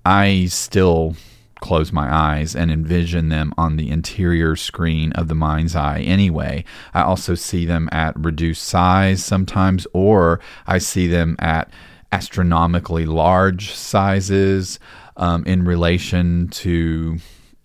I 0.06 0.46
still 0.46 1.16
close 1.62 1.94
my 1.94 2.14
eyes 2.14 2.56
and 2.56 2.72
envision 2.72 3.30
them 3.30 3.54
on 3.58 3.78
the 3.78 3.90
interior 3.92 4.56
screen 4.56 5.12
of 5.14 5.28
the 5.28 5.36
mind's 5.36 5.76
eye 5.76 6.02
anyway. 6.02 6.66
I 6.94 7.04
also 7.04 7.36
see 7.36 7.66
them 7.66 7.88
at 7.92 8.18
reduced 8.20 8.64
size 8.64 9.24
sometimes, 9.24 9.86
or 9.94 10.40
I 10.66 10.80
see 10.80 11.08
them 11.08 11.36
at 11.38 11.70
astronomically 12.12 13.06
large 13.06 13.72
sizes 13.72 14.80
um, 15.18 15.44
in 15.46 15.64
relation 15.64 16.48
to 16.50 17.18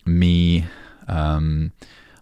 me 0.05 0.65
um, 1.07 1.71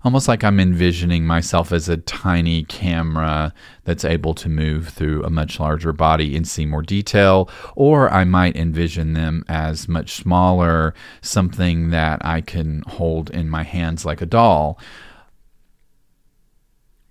almost 0.05 0.27
like 0.27 0.43
I'm 0.43 0.59
envisioning 0.59 1.25
myself 1.25 1.71
as 1.71 1.89
a 1.89 1.97
tiny 1.97 2.63
camera 2.65 3.51
that's 3.85 4.05
able 4.05 4.35
to 4.35 4.47
move 4.47 4.89
through 4.89 5.23
a 5.23 5.31
much 5.31 5.59
larger 5.59 5.91
body 5.91 6.35
and 6.35 6.47
see 6.47 6.65
more 6.65 6.83
detail. 6.83 7.49
Or 7.75 8.13
I 8.13 8.23
might 8.23 8.55
envision 8.55 9.13
them 9.13 9.43
as 9.49 9.87
much 9.87 10.11
smaller, 10.11 10.93
something 11.21 11.89
that 11.89 12.23
I 12.23 12.41
can 12.41 12.83
hold 12.85 13.31
in 13.31 13.49
my 13.49 13.63
hands 13.63 14.05
like 14.05 14.21
a 14.21 14.27
doll. 14.27 14.79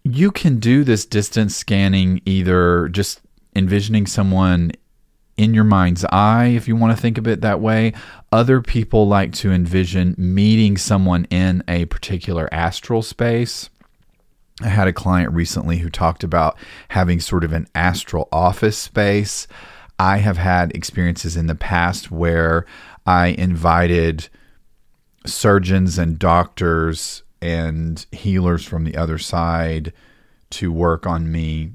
You 0.04 0.30
can 0.30 0.60
do 0.60 0.84
this 0.84 1.04
distance 1.04 1.56
scanning 1.56 2.20
either 2.24 2.88
just 2.90 3.20
envisioning 3.56 4.06
someone 4.06 4.70
in 5.36 5.54
your 5.54 5.64
mind's 5.64 6.04
eye, 6.06 6.46
if 6.46 6.68
you 6.68 6.76
want 6.76 6.94
to 6.96 7.00
think 7.00 7.18
of 7.18 7.26
it 7.26 7.40
that 7.40 7.60
way. 7.60 7.92
Other 8.32 8.60
people 8.60 9.06
like 9.06 9.32
to 9.34 9.52
envision 9.52 10.14
meeting 10.16 10.76
someone 10.76 11.24
in 11.26 11.62
a 11.68 11.86
particular 11.86 12.48
astral 12.52 13.02
space. 13.02 13.70
I 14.62 14.68
had 14.68 14.86
a 14.86 14.92
client 14.92 15.32
recently 15.32 15.78
who 15.78 15.90
talked 15.90 16.22
about 16.22 16.56
having 16.88 17.20
sort 17.20 17.42
of 17.42 17.52
an 17.52 17.66
astral 17.74 18.28
office 18.30 18.78
space. 18.78 19.48
I 19.98 20.18
have 20.18 20.38
had 20.38 20.74
experiences 20.74 21.36
in 21.36 21.46
the 21.46 21.54
past 21.54 22.10
where 22.10 22.64
I 23.06 23.28
invited 23.28 24.28
surgeons 25.26 25.98
and 25.98 26.18
doctors 26.18 27.22
and 27.42 28.04
healers 28.12 28.64
from 28.64 28.84
the 28.84 28.96
other 28.96 29.18
side 29.18 29.92
to 30.50 30.72
work 30.72 31.06
on 31.06 31.30
me 31.30 31.72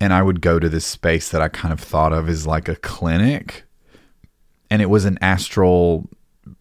and 0.00 0.12
I 0.12 0.22
would 0.22 0.40
go 0.40 0.58
to 0.58 0.68
this 0.68 0.84
space 0.84 1.30
that 1.30 1.40
I 1.40 1.48
kind 1.48 1.72
of 1.72 1.80
thought 1.80 2.12
of 2.12 2.28
as 2.28 2.46
like 2.46 2.68
a 2.68 2.76
clinic. 2.76 3.64
And 4.70 4.82
it 4.82 4.90
was 4.90 5.04
an 5.04 5.18
astral 5.22 6.08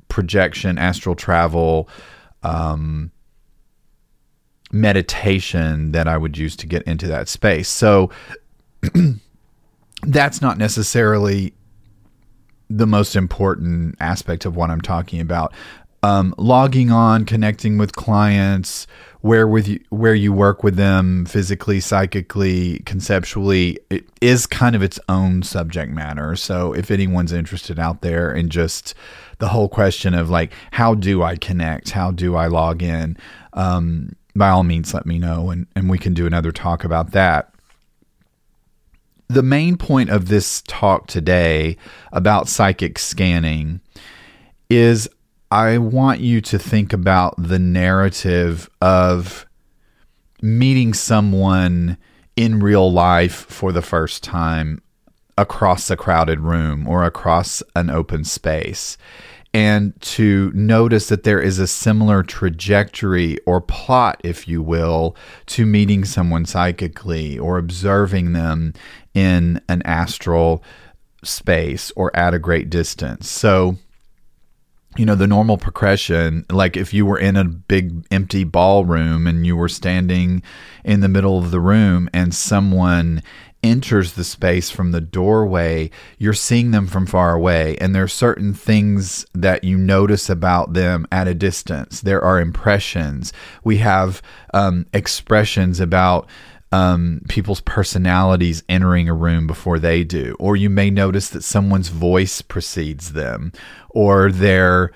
projection, 0.08 0.78
astral 0.78 1.16
travel, 1.16 1.90
um, 2.44 3.12
meditation 4.72 5.92
that 5.92 6.08
I 6.08 6.18
would 6.18 6.38
use 6.38 6.56
to 6.58 6.68
get 6.68 6.84
into 6.84 7.08
that 7.08 7.28
space. 7.28 7.68
So 7.68 8.12
that's 10.04 10.42
not 10.42 10.58
necessarily 10.58 11.54
the 12.70 12.88
most 12.88 13.16
important 13.16 13.96
aspect 14.00 14.46
of 14.46 14.56
what 14.56 14.70
I'm 14.70 14.82
talking 14.82 15.20
about. 15.20 15.54
Um, 16.06 16.36
logging 16.38 16.92
on, 16.92 17.26
connecting 17.26 17.80
with 17.80 17.96
clients, 17.96 18.86
where 19.22 19.48
with 19.48 19.68
you, 19.68 19.80
where 19.90 20.14
you 20.14 20.32
work 20.32 20.64
with 20.64 20.76
them 20.76 21.26
physically, 21.26 21.80
psychically, 21.80 22.84
conceptually, 22.86 23.80
it 23.90 24.08
is 24.22 24.46
kind 24.46 24.76
of 24.76 24.84
its 24.84 25.00
own 25.10 25.42
subject 25.42 25.92
matter. 25.92 26.36
So 26.36 26.74
if 26.74 26.92
anyone's 26.92 27.32
interested 27.32 27.80
out 27.80 28.02
there 28.02 28.32
in 28.32 28.50
just 28.50 28.94
the 29.40 29.48
whole 29.48 29.68
question 29.68 30.14
of 30.14 30.30
like 30.30 30.54
how 30.70 30.94
do 30.94 31.24
I 31.24 31.38
connect, 31.38 31.90
how 31.90 32.12
do 32.12 32.36
I 32.36 32.46
log 32.46 32.84
in, 32.84 33.18
um, 33.54 34.16
by 34.36 34.50
all 34.50 34.64
means 34.64 34.94
let 34.94 35.08
me 35.08 35.18
know 35.18 35.50
and, 35.50 35.66
and 35.76 35.90
we 35.90 35.98
can 35.98 36.14
do 36.14 36.28
another 36.28 36.52
talk 36.52 36.84
about 36.84 37.14
that. 37.14 37.52
The 39.28 39.42
main 39.42 39.76
point 39.76 40.12
of 40.12 40.28
this 40.28 40.62
talk 40.68 41.08
today 41.08 41.78
about 42.12 42.48
psychic 42.48 43.00
scanning 43.00 43.82
is 44.70 45.10
I 45.52 45.78
want 45.78 46.20
you 46.20 46.42
to 46.42 46.60
think 46.60 46.94
about 46.94 47.36
the 47.38 47.60
narrative 47.60 48.70
of 48.82 49.46
meeting 50.42 50.94
someone 50.94 51.98
in 52.36 52.60
real 52.60 52.92
life 52.92 53.46
for 53.46 53.72
the 53.72 53.82
first 53.82 54.24
time 54.24 54.82
across 55.38 55.90
a 55.90 55.98
crowded 55.98 56.40
room 56.40 56.88
or 56.88 57.04
across 57.04 57.62
an 57.76 57.90
open 57.90 58.24
space 58.24 58.98
and 59.56 59.94
to 60.02 60.52
notice 60.54 61.08
that 61.08 61.24
there 61.24 61.40
is 61.40 61.60
a 61.60 61.68
similar 61.68 62.24
trajectory 62.24 63.38
or 63.46 63.62
plot, 63.62 64.20
if 64.22 64.50
you 64.50 64.62
will, 64.62 65.16
to 65.46 65.66
meeting 65.66 66.04
someone 66.04 66.44
psychically 66.44 67.40
or 67.40 67.58
observing 67.58 68.34
them 68.34 68.74
in 69.14 69.62
an 69.70 69.82
astral 69.84 70.62
space 71.24 71.90
or 71.96 72.14
at 72.14 72.34
a 72.34 72.40
great 72.40 72.70
distance. 72.70 73.30
So, 73.30 73.78
you 74.98 75.06
know 75.06 75.16
the 75.16 75.28
normal 75.28 75.58
progression 75.58 76.46
like 76.50 76.78
if 76.78 76.94
you 76.94 77.06
were 77.06 77.20
in 77.20 77.36
a 77.36 77.44
big 77.44 78.06
empty 78.12 78.44
ballroom 78.44 79.28
and 79.28 79.46
you 79.46 79.56
were 79.56 79.70
standing 79.70 80.42
in 80.84 81.02
the 81.02 81.10
middle 81.10 81.38
of 81.38 81.52
the 81.52 81.60
room 81.60 82.10
and 82.14 82.34
someone 82.34 83.22
enters 83.64 84.14
the 84.14 84.24
space 84.24 84.70
from 84.70 84.92
the 84.92 85.02
doorway 85.02 85.90
you're 86.20 86.34
seeing 86.34 86.72
them 86.72 86.88
from 86.88 87.06
far 87.06 87.34
away. 87.34 87.76
And 87.78 87.96
there 87.96 88.04
are 88.04 88.08
certain 88.08 88.54
things 88.54 89.26
that 89.34 89.64
you 89.64 89.78
notice 89.78 90.30
about 90.30 90.74
them 90.74 91.08
at 91.12 91.28
a 91.28 91.34
distance. 91.34 92.02
There 92.02 92.22
are 92.24 92.40
impressions. 92.40 93.34
We 93.64 93.78
have 93.78 94.22
um, 94.54 94.86
expressions 94.94 95.80
about 95.80 96.30
um, 96.72 97.22
people's 97.30 97.62
personalities 97.62 98.64
entering 98.68 99.08
a 99.08 99.14
room 99.14 99.48
before 99.48 99.80
they 99.80 100.04
do. 100.04 100.36
Or 100.40 100.56
you 100.56 100.70
may 100.70 100.90
notice 100.90 101.30
that 101.30 101.44
someone's 101.44 101.90
voice 101.90 102.42
precedes 102.42 103.14
them, 103.14 103.52
or 103.90 104.32
their 104.32 104.92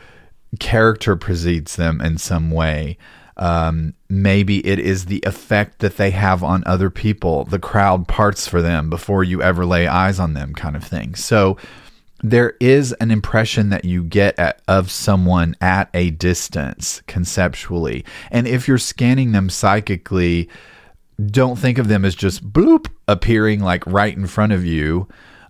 character 0.59 1.15
precedes 1.15 1.75
them 1.75 2.01
in 2.01 2.17
some 2.17 2.51
way. 2.51 2.97
Um, 3.37 3.93
maybe 4.09 4.65
it 4.67 4.79
is 4.79 5.05
the 5.05 5.23
effect 5.25 5.79
that 5.79 5.95
they 5.95 6.11
have 6.11 6.43
on 6.43 6.63
other 6.65 6.89
people. 6.89 7.45
The 7.45 7.59
crowd 7.59 8.07
parts 8.07 8.47
for 8.47 8.61
them 8.61 8.89
before 8.89 9.23
you 9.23 9.41
ever 9.41 9.65
lay 9.65 9.87
eyes 9.87 10.19
on 10.19 10.33
them, 10.33 10.53
kind 10.53 10.75
of 10.75 10.83
thing. 10.83 11.15
So 11.15 11.57
there 12.21 12.55
is 12.59 12.91
an 12.93 13.11
impression 13.11 13.69
that 13.69 13.85
you 13.85 14.03
get 14.03 14.37
at, 14.37 14.61
of 14.67 14.91
someone 14.91 15.55
at 15.61 15.89
a 15.93 16.09
distance 16.09 17.01
conceptually. 17.07 18.03
And 18.29 18.45
if 18.45 18.67
you're 18.67 18.77
scanning 18.77 19.31
them 19.31 19.49
psychically, 19.49 20.49
don't 21.25 21.57
think 21.57 21.77
of 21.77 21.87
them 21.87 22.05
as 22.05 22.15
just 22.15 22.51
bloop 22.51 22.87
appearing 23.07 23.61
like 23.61 23.85
right 23.85 24.15
in 24.15 24.27
front 24.27 24.53
of 24.53 24.65
you. 24.65 25.07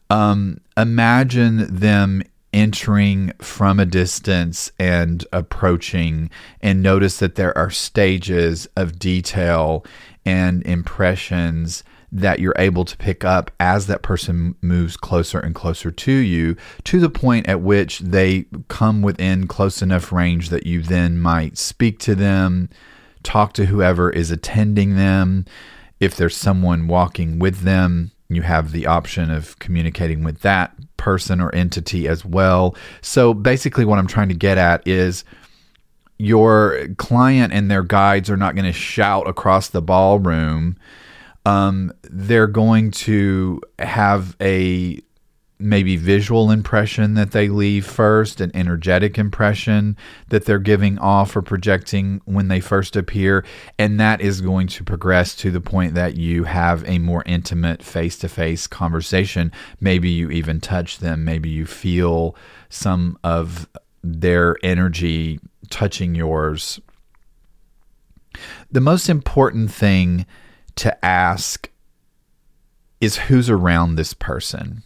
Um, 0.10 0.60
imagine 0.76 1.74
them 1.74 2.24
entering 2.52 3.32
from 3.40 3.80
a 3.80 3.86
distance 3.86 4.72
and 4.80 5.26
approaching, 5.32 6.30
and 6.62 6.82
notice 6.82 7.20
that 7.20 7.36
there 7.36 7.56
are 7.58 7.70
stages 7.70 8.68
of 8.76 8.98
detail 8.98 9.86
and 10.26 10.64
impressions 10.66 11.84
that 12.12 12.40
you're 12.40 12.56
able 12.58 12.86
to 12.86 12.98
pick 12.98 13.24
up 13.24 13.52
as 13.60 13.86
that 13.86 14.02
person 14.02 14.56
moves 14.62 14.98
closer 14.98 15.40
and 15.40 15.54
closer 15.54 15.92
to 15.92 16.12
you 16.12 16.56
to 16.84 17.00
the 17.00 17.10
point 17.10 17.48
at 17.48 17.62
which 17.62 18.00
they 18.00 18.46
come 18.68 19.04
within 19.04 19.46
close 19.46 19.84
enough 19.84 20.12
range 20.12 20.50
that 20.50 20.66
you 20.66 20.82
then 20.82 21.20
might 21.20 21.56
speak 21.56 22.00
to 22.00 22.16
them 22.16 22.68
talk 23.24 23.54
to 23.54 23.66
whoever 23.66 24.10
is 24.10 24.32
attending 24.32 24.96
them. 24.96 25.46
If 26.00 26.16
there's 26.16 26.36
someone 26.36 26.88
walking 26.88 27.40
with 27.40 27.62
them, 27.62 28.12
you 28.30 28.44
have 28.44 28.72
the 28.72 28.86
option 28.86 29.32
of 29.32 29.58
communicating 29.60 30.24
with 30.24 30.42
that 30.42 30.74
person 30.98 31.42
or 31.42 31.54
entity 31.54 32.08
as 32.08 32.24
well. 32.24 32.76
So 33.02 33.34
basically, 33.34 33.86
what 33.86 34.00
I'm 34.00 34.08
trying 34.08 34.30
to 34.30 34.36
get 34.36 34.58
at 34.58 34.88
is 34.88 35.24
your 36.20 36.88
client 36.98 37.54
and 37.54 37.72
their 37.72 37.84
guides 37.84 38.30
are 38.30 38.38
not 38.38 38.54
going 38.54 38.66
to 38.66 38.74
shout 38.74 39.28
across 39.28 39.70
the 39.70 39.82
ballroom. 39.82 40.78
Um, 41.46 41.92
they're 42.04 42.48
going 42.48 42.92
to 42.92 43.62
have 43.80 44.36
a 44.42 45.02
maybe 45.60 45.98
visual 45.98 46.52
impression 46.52 47.16
that 47.16 47.32
they 47.32 47.50
leave 47.50 47.86
first, 47.86 48.40
an 48.40 48.50
energetic 48.54 49.18
impression 49.18 49.98
that 50.30 50.46
they're 50.46 50.58
giving 50.58 50.98
off 51.00 51.36
or 51.36 51.42
projecting 51.42 52.22
when 52.24 52.48
they 52.48 52.62
first 52.62 52.96
appear. 52.96 53.46
And 53.78 54.00
that 54.00 54.22
is 54.22 54.40
going 54.40 54.68
to 54.68 54.84
progress 54.86 55.36
to 55.36 55.52
the 55.52 55.60
point 55.60 55.96
that 55.96 56.16
you 56.16 56.46
have 56.46 56.88
a 56.88 56.98
more 57.00 57.24
intimate 57.26 57.84
face 57.84 58.18
to 58.20 58.30
face 58.30 58.68
conversation. 58.68 59.52
Maybe 59.82 60.10
you 60.10 60.32
even 60.32 60.62
touch 60.62 61.00
them, 61.00 61.26
maybe 61.26 61.50
you 61.50 61.66
feel 61.66 62.38
some 62.70 63.20
of 63.24 63.68
their 64.02 64.56
energy 64.64 65.40
touching 65.70 66.16
yours. 66.16 66.80
The 68.72 68.82
most 68.82 69.10
important 69.10 69.72
thing 69.72 70.26
to 70.76 71.06
ask 71.06 71.70
is 73.02 73.18
who's 73.18 73.50
around 73.50 73.96
this 73.96 74.14
person 74.14 74.84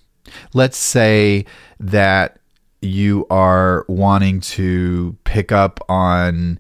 Let's 0.54 0.78
say 0.78 1.46
that 1.80 2.40
you 2.82 3.26
are 3.30 3.86
wanting 3.88 4.42
to 4.42 5.18
pick 5.24 5.52
up 5.52 5.80
on 5.90 6.60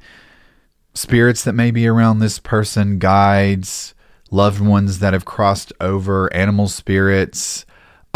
spirits 0.93 1.43
that 1.43 1.54
may 1.54 1.71
be 1.71 1.88
around 1.88 2.19
this 2.19 2.39
person, 2.39 2.99
guides, 2.99 3.93
loved 4.32 4.62
ones 4.62 4.99
that 4.99 5.13
have 5.13 5.26
crossed 5.26 5.73
over, 5.80 6.34
animal 6.34 6.67
spirits, 6.67 7.65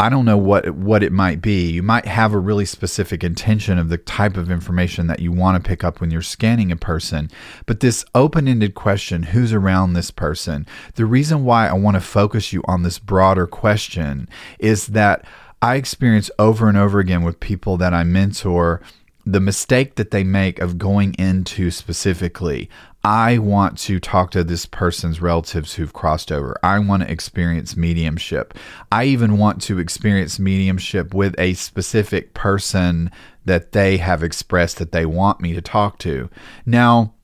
I 0.00 0.08
don't 0.08 0.24
know 0.24 0.36
what 0.36 0.70
what 0.76 1.02
it 1.02 1.10
might 1.10 1.42
be. 1.42 1.70
You 1.72 1.82
might 1.82 2.06
have 2.06 2.32
a 2.32 2.38
really 2.38 2.64
specific 2.64 3.24
intention 3.24 3.78
of 3.78 3.88
the 3.88 3.98
type 3.98 4.36
of 4.36 4.48
information 4.48 5.08
that 5.08 5.18
you 5.18 5.32
want 5.32 5.62
to 5.62 5.68
pick 5.68 5.82
up 5.82 6.00
when 6.00 6.12
you're 6.12 6.22
scanning 6.22 6.70
a 6.70 6.76
person. 6.76 7.28
But 7.66 7.80
this 7.80 8.04
open-ended 8.14 8.76
question, 8.76 9.24
who's 9.24 9.52
around 9.52 9.94
this 9.94 10.12
person? 10.12 10.68
The 10.94 11.04
reason 11.04 11.44
why 11.44 11.66
I 11.66 11.72
want 11.72 11.96
to 11.96 12.00
focus 12.00 12.52
you 12.52 12.62
on 12.68 12.84
this 12.84 13.00
broader 13.00 13.48
question 13.48 14.28
is 14.60 14.88
that 14.88 15.24
I 15.60 15.74
experience 15.74 16.30
over 16.38 16.68
and 16.68 16.78
over 16.78 17.00
again 17.00 17.24
with 17.24 17.40
people 17.40 17.76
that 17.78 17.92
I 17.92 18.04
mentor 18.04 18.80
the 19.26 19.40
mistake 19.40 19.96
that 19.96 20.12
they 20.12 20.22
make 20.24 20.60
of 20.60 20.78
going 20.78 21.14
into 21.14 21.70
specifically 21.72 22.70
I 23.04 23.38
want 23.38 23.78
to 23.78 24.00
talk 24.00 24.32
to 24.32 24.42
this 24.42 24.66
person's 24.66 25.22
relatives 25.22 25.74
who've 25.74 25.92
crossed 25.92 26.32
over. 26.32 26.56
I 26.62 26.78
want 26.80 27.02
to 27.02 27.10
experience 27.10 27.76
mediumship. 27.76 28.54
I 28.90 29.04
even 29.04 29.38
want 29.38 29.62
to 29.62 29.78
experience 29.78 30.38
mediumship 30.38 31.14
with 31.14 31.34
a 31.38 31.54
specific 31.54 32.34
person 32.34 33.10
that 33.44 33.72
they 33.72 33.96
have 33.98 34.22
expressed 34.22 34.78
that 34.78 34.92
they 34.92 35.06
want 35.06 35.40
me 35.40 35.54
to 35.54 35.62
talk 35.62 35.98
to. 36.00 36.28
Now, 36.66 37.14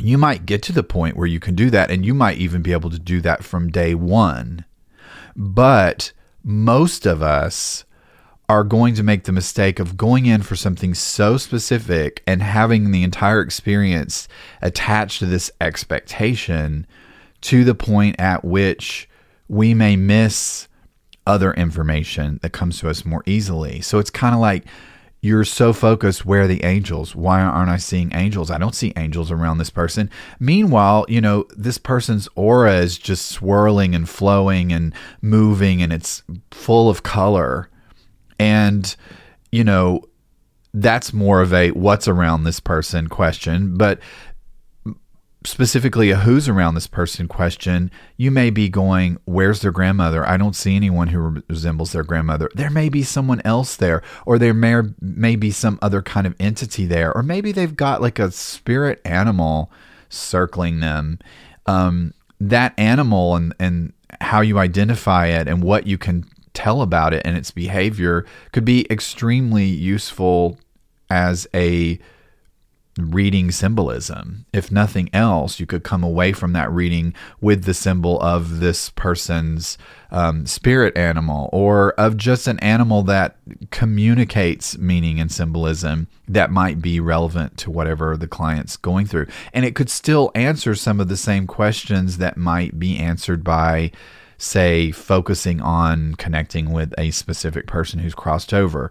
you 0.00 0.16
might 0.16 0.46
get 0.46 0.62
to 0.62 0.72
the 0.72 0.82
point 0.82 1.16
where 1.16 1.26
you 1.26 1.40
can 1.40 1.54
do 1.54 1.68
that, 1.70 1.90
and 1.90 2.06
you 2.06 2.14
might 2.14 2.38
even 2.38 2.62
be 2.62 2.72
able 2.72 2.90
to 2.90 2.98
do 2.98 3.20
that 3.20 3.44
from 3.44 3.70
day 3.70 3.94
one. 3.94 4.64
But 5.36 6.12
most 6.42 7.04
of 7.04 7.22
us 7.22 7.84
are 8.48 8.64
going 8.64 8.94
to 8.94 9.02
make 9.02 9.24
the 9.24 9.32
mistake 9.32 9.78
of 9.78 9.96
going 9.96 10.26
in 10.26 10.42
for 10.42 10.56
something 10.56 10.94
so 10.94 11.36
specific 11.36 12.22
and 12.26 12.42
having 12.42 12.90
the 12.90 13.02
entire 13.02 13.40
experience 13.40 14.28
attached 14.60 15.20
to 15.20 15.26
this 15.26 15.50
expectation 15.60 16.86
to 17.40 17.64
the 17.64 17.74
point 17.74 18.16
at 18.18 18.44
which 18.44 19.08
we 19.48 19.74
may 19.74 19.96
miss 19.96 20.68
other 21.26 21.52
information 21.54 22.40
that 22.42 22.52
comes 22.52 22.80
to 22.80 22.88
us 22.88 23.04
more 23.04 23.22
easily. 23.26 23.80
So 23.80 23.98
it's 23.98 24.10
kind 24.10 24.34
of 24.34 24.40
like 24.40 24.64
you're 25.20 25.44
so 25.44 25.72
focused 25.72 26.26
where 26.26 26.42
are 26.42 26.46
the 26.48 26.64
angels? 26.64 27.14
Why 27.14 27.40
aren't 27.40 27.70
i 27.70 27.76
seeing 27.76 28.12
angels? 28.12 28.50
I 28.50 28.58
don't 28.58 28.74
see 28.74 28.92
angels 28.96 29.30
around 29.30 29.58
this 29.58 29.70
person. 29.70 30.10
Meanwhile 30.40 31.06
you 31.08 31.20
know 31.20 31.46
this 31.56 31.78
person's 31.78 32.28
aura 32.34 32.78
is 32.78 32.98
just 32.98 33.26
swirling 33.26 33.94
and 33.94 34.08
flowing 34.08 34.72
and 34.72 34.92
moving 35.20 35.80
and 35.80 35.92
it's 35.92 36.24
full 36.50 36.90
of 36.90 37.04
color 37.04 37.68
and, 38.42 38.96
you 39.52 39.62
know, 39.62 40.02
that's 40.74 41.12
more 41.12 41.40
of 41.40 41.52
a 41.52 41.70
what's 41.70 42.08
around 42.08 42.42
this 42.42 42.58
person 42.58 43.06
question. 43.06 43.76
But 43.76 44.00
specifically 45.44 46.10
a 46.10 46.16
who's 46.16 46.48
around 46.48 46.74
this 46.74 46.88
person 46.88 47.28
question, 47.28 47.90
you 48.16 48.32
may 48.32 48.50
be 48.50 48.68
going, 48.68 49.18
Where's 49.26 49.60
their 49.60 49.70
grandmother? 49.70 50.26
I 50.26 50.36
don't 50.36 50.56
see 50.56 50.74
anyone 50.74 51.08
who 51.08 51.42
resembles 51.48 51.92
their 51.92 52.02
grandmother. 52.02 52.50
There 52.54 52.70
may 52.70 52.88
be 52.88 53.04
someone 53.04 53.42
else 53.44 53.76
there, 53.76 54.02
or 54.26 54.38
there 54.38 54.54
may, 54.54 54.82
may 55.00 55.36
be 55.36 55.52
some 55.52 55.78
other 55.80 56.02
kind 56.02 56.26
of 56.26 56.34
entity 56.40 56.84
there, 56.86 57.14
or 57.14 57.22
maybe 57.22 57.52
they've 57.52 57.76
got 57.76 58.02
like 58.02 58.18
a 58.18 58.32
spirit 58.32 59.00
animal 59.04 59.70
circling 60.08 60.80
them. 60.80 61.20
Um, 61.66 62.12
that 62.40 62.74
animal 62.76 63.36
and, 63.36 63.54
and 63.60 63.92
how 64.20 64.40
you 64.40 64.58
identify 64.58 65.26
it 65.26 65.46
and 65.46 65.62
what 65.62 65.86
you 65.86 65.96
can 65.96 66.24
tell 66.54 66.82
about 66.82 67.14
it 67.14 67.22
and 67.24 67.36
its 67.36 67.50
behavior 67.50 68.26
could 68.52 68.64
be 68.64 68.86
extremely 68.90 69.64
useful 69.64 70.58
as 71.10 71.46
a 71.54 71.98
reading 72.98 73.50
symbolism. 73.50 74.44
If 74.52 74.70
nothing 74.70 75.08
else, 75.14 75.58
you 75.58 75.64
could 75.64 75.82
come 75.82 76.04
away 76.04 76.32
from 76.32 76.52
that 76.52 76.70
reading 76.70 77.14
with 77.40 77.64
the 77.64 77.72
symbol 77.72 78.20
of 78.20 78.60
this 78.60 78.90
person's 78.90 79.78
um, 80.10 80.44
spirit 80.44 80.96
animal 80.96 81.48
or 81.52 81.92
of 81.92 82.18
just 82.18 82.46
an 82.46 82.58
animal 82.58 83.02
that 83.04 83.38
communicates 83.70 84.76
meaning 84.76 85.18
and 85.20 85.32
symbolism 85.32 86.06
that 86.28 86.50
might 86.50 86.82
be 86.82 87.00
relevant 87.00 87.56
to 87.58 87.70
whatever 87.70 88.16
the 88.16 88.28
client's 88.28 88.76
going 88.76 89.06
through. 89.06 89.26
And 89.54 89.64
it 89.64 89.74
could 89.74 89.88
still 89.88 90.30
answer 90.34 90.74
some 90.74 91.00
of 91.00 91.08
the 91.08 91.16
same 91.16 91.46
questions 91.46 92.18
that 92.18 92.36
might 92.36 92.78
be 92.78 92.98
answered 92.98 93.42
by 93.42 93.90
say, 94.42 94.90
focusing 94.90 95.60
on 95.60 96.16
connecting 96.16 96.72
with 96.72 96.92
a 96.98 97.12
specific 97.12 97.66
person 97.66 98.00
who's 98.00 98.14
crossed 98.14 98.52
over. 98.52 98.90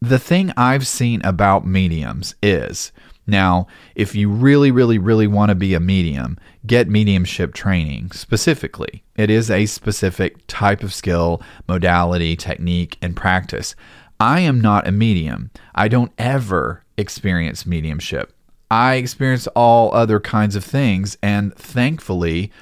The 0.00 0.18
thing 0.18 0.52
I've 0.56 0.86
seen 0.86 1.22
about 1.24 1.66
mediums 1.66 2.34
is 2.42 2.92
now, 3.26 3.66
if 3.94 4.14
you 4.14 4.28
really, 4.28 4.70
really, 4.70 4.98
really 4.98 5.26
want 5.26 5.48
to 5.48 5.54
be 5.54 5.72
a 5.72 5.80
medium, 5.80 6.38
get 6.66 6.88
mediumship 6.88 7.54
training 7.54 8.12
specifically. 8.12 9.02
It 9.16 9.30
is 9.30 9.50
a 9.50 9.66
specific 9.66 10.46
type 10.46 10.82
of 10.82 10.94
skill, 10.94 11.42
modality, 11.66 12.36
technique, 12.36 12.98
and 13.00 13.16
practice. 13.16 13.74
I 14.20 14.40
am 14.40 14.60
not 14.60 14.86
a 14.86 14.92
medium. 14.92 15.50
I 15.74 15.88
don't 15.88 16.12
ever 16.18 16.84
experience 16.98 17.66
mediumship. 17.66 18.32
I 18.70 18.96
experience 18.96 19.46
all 19.48 19.94
other 19.94 20.20
kinds 20.20 20.54
of 20.54 20.64
things, 20.64 21.16
and 21.22 21.54
thankfully, 21.56 22.52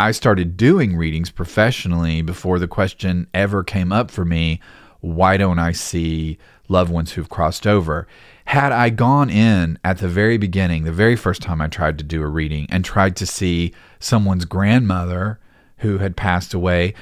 I 0.00 0.12
started 0.12 0.56
doing 0.56 0.96
readings 0.96 1.30
professionally 1.30 2.22
before 2.22 2.58
the 2.58 2.66
question 2.66 3.26
ever 3.34 3.62
came 3.62 3.92
up 3.92 4.10
for 4.10 4.24
me 4.24 4.58
why 5.00 5.36
don't 5.36 5.58
I 5.58 5.72
see 5.72 6.38
loved 6.68 6.90
ones 6.90 7.12
who've 7.12 7.28
crossed 7.28 7.66
over? 7.66 8.08
Had 8.46 8.72
I 8.72 8.88
gone 8.88 9.28
in 9.28 9.78
at 9.84 9.98
the 9.98 10.08
very 10.08 10.38
beginning, 10.38 10.84
the 10.84 10.92
very 10.92 11.16
first 11.16 11.42
time 11.42 11.60
I 11.60 11.68
tried 11.68 11.98
to 11.98 12.04
do 12.04 12.22
a 12.22 12.26
reading, 12.26 12.66
and 12.70 12.82
tried 12.82 13.14
to 13.16 13.26
see 13.26 13.74
someone's 13.98 14.46
grandmother 14.46 15.38
who 15.78 15.98
had 15.98 16.16
passed 16.16 16.54
away, 16.54 16.94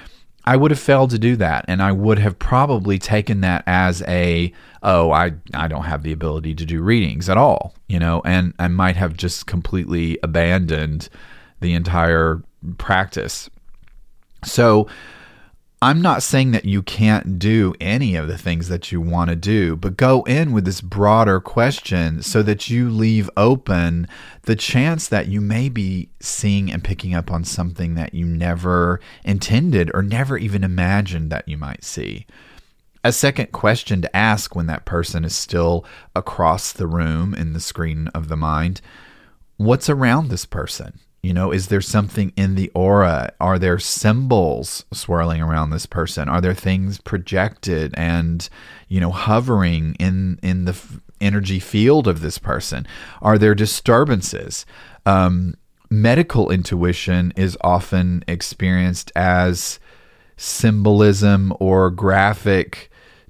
I 0.45 0.57
would 0.57 0.73
have 0.73 0.81
failed 0.81 1.11
to 1.11 1.21
do 1.21 1.37
that. 1.37 1.65
And 1.69 1.81
I 1.81 1.93
would 1.93 2.19
have 2.19 2.39
probably 2.39 2.99
taken 2.99 3.43
that 3.43 3.63
as 3.67 4.03
a, 4.09 4.53
oh, 4.83 5.13
I, 5.13 5.35
I 5.55 5.69
don't 5.69 5.85
have 5.85 6.03
the 6.03 6.13
ability 6.13 6.55
to 6.57 6.65
do 6.65 6.83
readings 6.83 7.29
at 7.29 7.37
all, 7.37 7.75
you 7.89 8.01
know, 8.01 8.23
and 8.25 8.55
I 8.59 8.67
might 8.67 8.97
have 8.97 9.17
just 9.17 9.47
completely 9.47 10.19
abandoned 10.23 11.09
the 11.61 11.75
entire 11.75 12.43
practice. 12.77 13.49
So 14.45 14.89
I'm 15.81 16.03
not 16.03 16.25
saying 16.25 16.51
that 16.53 16.65
you 16.65 16.83
can't 16.83 17.39
do 17.39 17.73
any 17.81 18.17
of 18.17 18.27
the 18.27 18.37
things 18.37 18.69
that 18.69 18.91
you 18.91 19.01
want 19.01 19.31
to 19.31 19.37
do, 19.37 19.77
but 19.77 19.97
go 19.97 20.23
in 20.25 20.53
with 20.53 20.65
this 20.65 20.81
broader 20.81 21.39
question 21.39 22.21
so 22.21 22.43
that 22.43 22.69
you 22.69 22.91
leave 22.91 23.31
open 23.37 24.09
the 24.43 24.57
chance 24.57 25.07
that 25.07 25.29
you 25.29 25.41
may 25.41 25.69
be 25.69 26.09
seeing 26.19 26.73
and 26.73 26.83
picking 26.83 27.15
up 27.15 27.31
on 27.31 27.45
something 27.45 27.95
that 27.95 28.13
you 28.13 28.27
never 28.27 28.99
intended 29.25 29.89
or 29.95 30.03
never 30.03 30.37
even 30.37 30.65
imagined 30.65 31.31
that 31.31 31.47
you 31.47 31.57
might 31.57 31.85
see. 31.85 32.27
A 33.05 33.13
second 33.13 33.53
question 33.53 34.03
to 34.03 34.17
ask 34.17 34.57
when 34.57 34.67
that 34.67 34.85
person 34.85 35.25
is 35.25 35.37
still 35.37 35.85
across 36.17 36.73
the 36.73 36.89
room 36.89 37.35
in 37.35 37.53
the 37.53 37.61
screen 37.61 38.09
of 38.09 38.27
the 38.29 38.37
mind 38.37 38.81
what's 39.59 39.91
around 39.91 40.29
this 40.29 40.47
person? 40.47 41.01
You 41.23 41.35
know, 41.35 41.51
is 41.51 41.67
there 41.69 41.81
something 41.81 42.33
in 42.37 42.55
the 42.55 42.71
aura? 42.75 43.33
Are 43.41 43.59
there 43.59 43.79
symbols 43.79 44.85
swirling 44.93 45.43
around 45.43 45.71
this 45.71 45.87
person? 45.87 46.29
Are 46.29 46.41
there 46.41 46.55
things 46.55 47.01
projected 47.01 47.93
and, 47.97 48.49
you 48.89 49.01
know, 49.01 49.11
hovering 49.11 49.97
in 49.99 50.39
in 50.43 50.65
the 50.65 50.73
f- 50.73 51.01
energy 51.21 51.59
field 51.59 52.07
of 52.07 52.21
this 52.21 52.39
person? 52.39 52.87
Are 53.21 53.37
there 53.37 53.55
disturbances? 53.55 54.65
Um, 55.07 55.55
medical 55.91 56.51
intuition 56.51 57.33
is 57.37 57.59
often 57.63 58.23
experienced 58.29 59.11
as 59.17 59.81
symbolism 60.37 61.53
or 61.59 61.91
graphic 61.91 62.88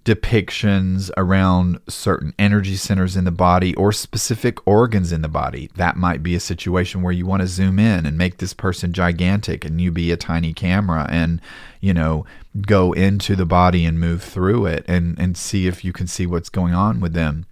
depictions 0.09 1.11
around 1.19 1.79
certain 1.87 2.33
energy 2.39 2.77
centers 2.77 3.15
in 3.15 3.25
the 3.25 3.31
body 3.31 3.75
or 3.75 3.93
specific 3.93 4.67
organs 4.67 5.13
in 5.13 5.21
the 5.21 5.29
body. 5.29 5.69
That 5.77 5.99
might 5.99 6.23
be 6.23 6.35
a 6.35 6.41
situation 6.41 7.03
where 7.03 7.13
you 7.13 7.27
want 7.27 7.43
to 7.43 7.47
zoom 7.47 7.79
in 7.79 8.07
and 8.07 8.17
make 8.17 8.39
this 8.39 8.55
person 8.55 8.95
gigantic 8.95 9.67
and 9.67 9.83
you 9.83 9.93
be 9.93 10.11
a 10.11 10.17
tiny 10.17 10.55
camera 10.55 11.07
and, 11.11 11.43
you 11.83 11.93
know, 11.93 12.25
go 12.63 12.95
into 12.95 13.37
the 13.37 13.45
body 13.45 13.85
and 13.85 14.01
move 14.01 14.23
through 14.23 14.65
it 14.65 14.83
and, 14.89 15.19
and 15.19 15.37
see 15.37 15.67
if 15.67 15.85
you 15.85 15.93
can 15.93 16.07
see 16.07 16.25
what's 16.25 16.49
going 16.49 16.73
on 16.73 17.01
with 17.01 17.13
them. 17.13 17.45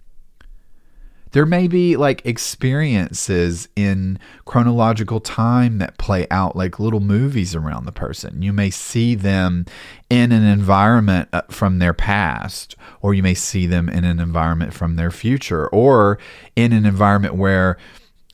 There 1.37 1.45
may 1.45 1.67
be 1.67 1.97
like 1.97 2.25
experiences 2.25 3.69
in 3.75 4.17
chronological 4.45 5.19
time 5.19 5.77
that 5.77 5.99
play 5.99 6.25
out 6.31 6.55
like 6.55 6.79
little 6.79 6.99
movies 6.99 7.53
around 7.53 7.85
the 7.85 7.91
person. 7.91 8.41
You 8.41 8.51
may 8.51 8.71
see 8.71 9.13
them 9.13 9.67
in 10.09 10.31
an 10.31 10.41
environment 10.41 11.29
uh, 11.31 11.43
from 11.51 11.77
their 11.77 11.93
past, 11.93 12.75
or 13.03 13.13
you 13.13 13.21
may 13.21 13.35
see 13.35 13.67
them 13.67 13.87
in 13.87 14.03
an 14.03 14.19
environment 14.19 14.73
from 14.73 14.95
their 14.95 15.11
future, 15.11 15.67
or 15.67 16.17
in 16.55 16.73
an 16.73 16.87
environment 16.87 17.35
where 17.35 17.77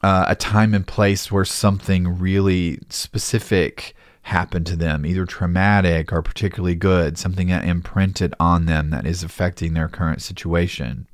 uh, 0.01 0.23
a 0.29 0.35
time 0.35 0.73
and 0.73 0.87
place 0.87 1.29
where 1.29 1.43
something 1.43 2.17
really 2.17 2.79
specific 2.87 3.97
happened 4.21 4.65
to 4.67 4.77
them, 4.77 5.05
either 5.05 5.25
traumatic 5.25 6.13
or 6.13 6.21
particularly 6.21 6.75
good, 6.75 7.17
something 7.17 7.49
that 7.49 7.65
imprinted 7.65 8.33
on 8.39 8.65
them 8.65 8.91
that 8.91 9.05
is 9.05 9.23
affecting 9.23 9.73
their 9.73 9.89
current 9.89 10.21
situation. 10.21 11.05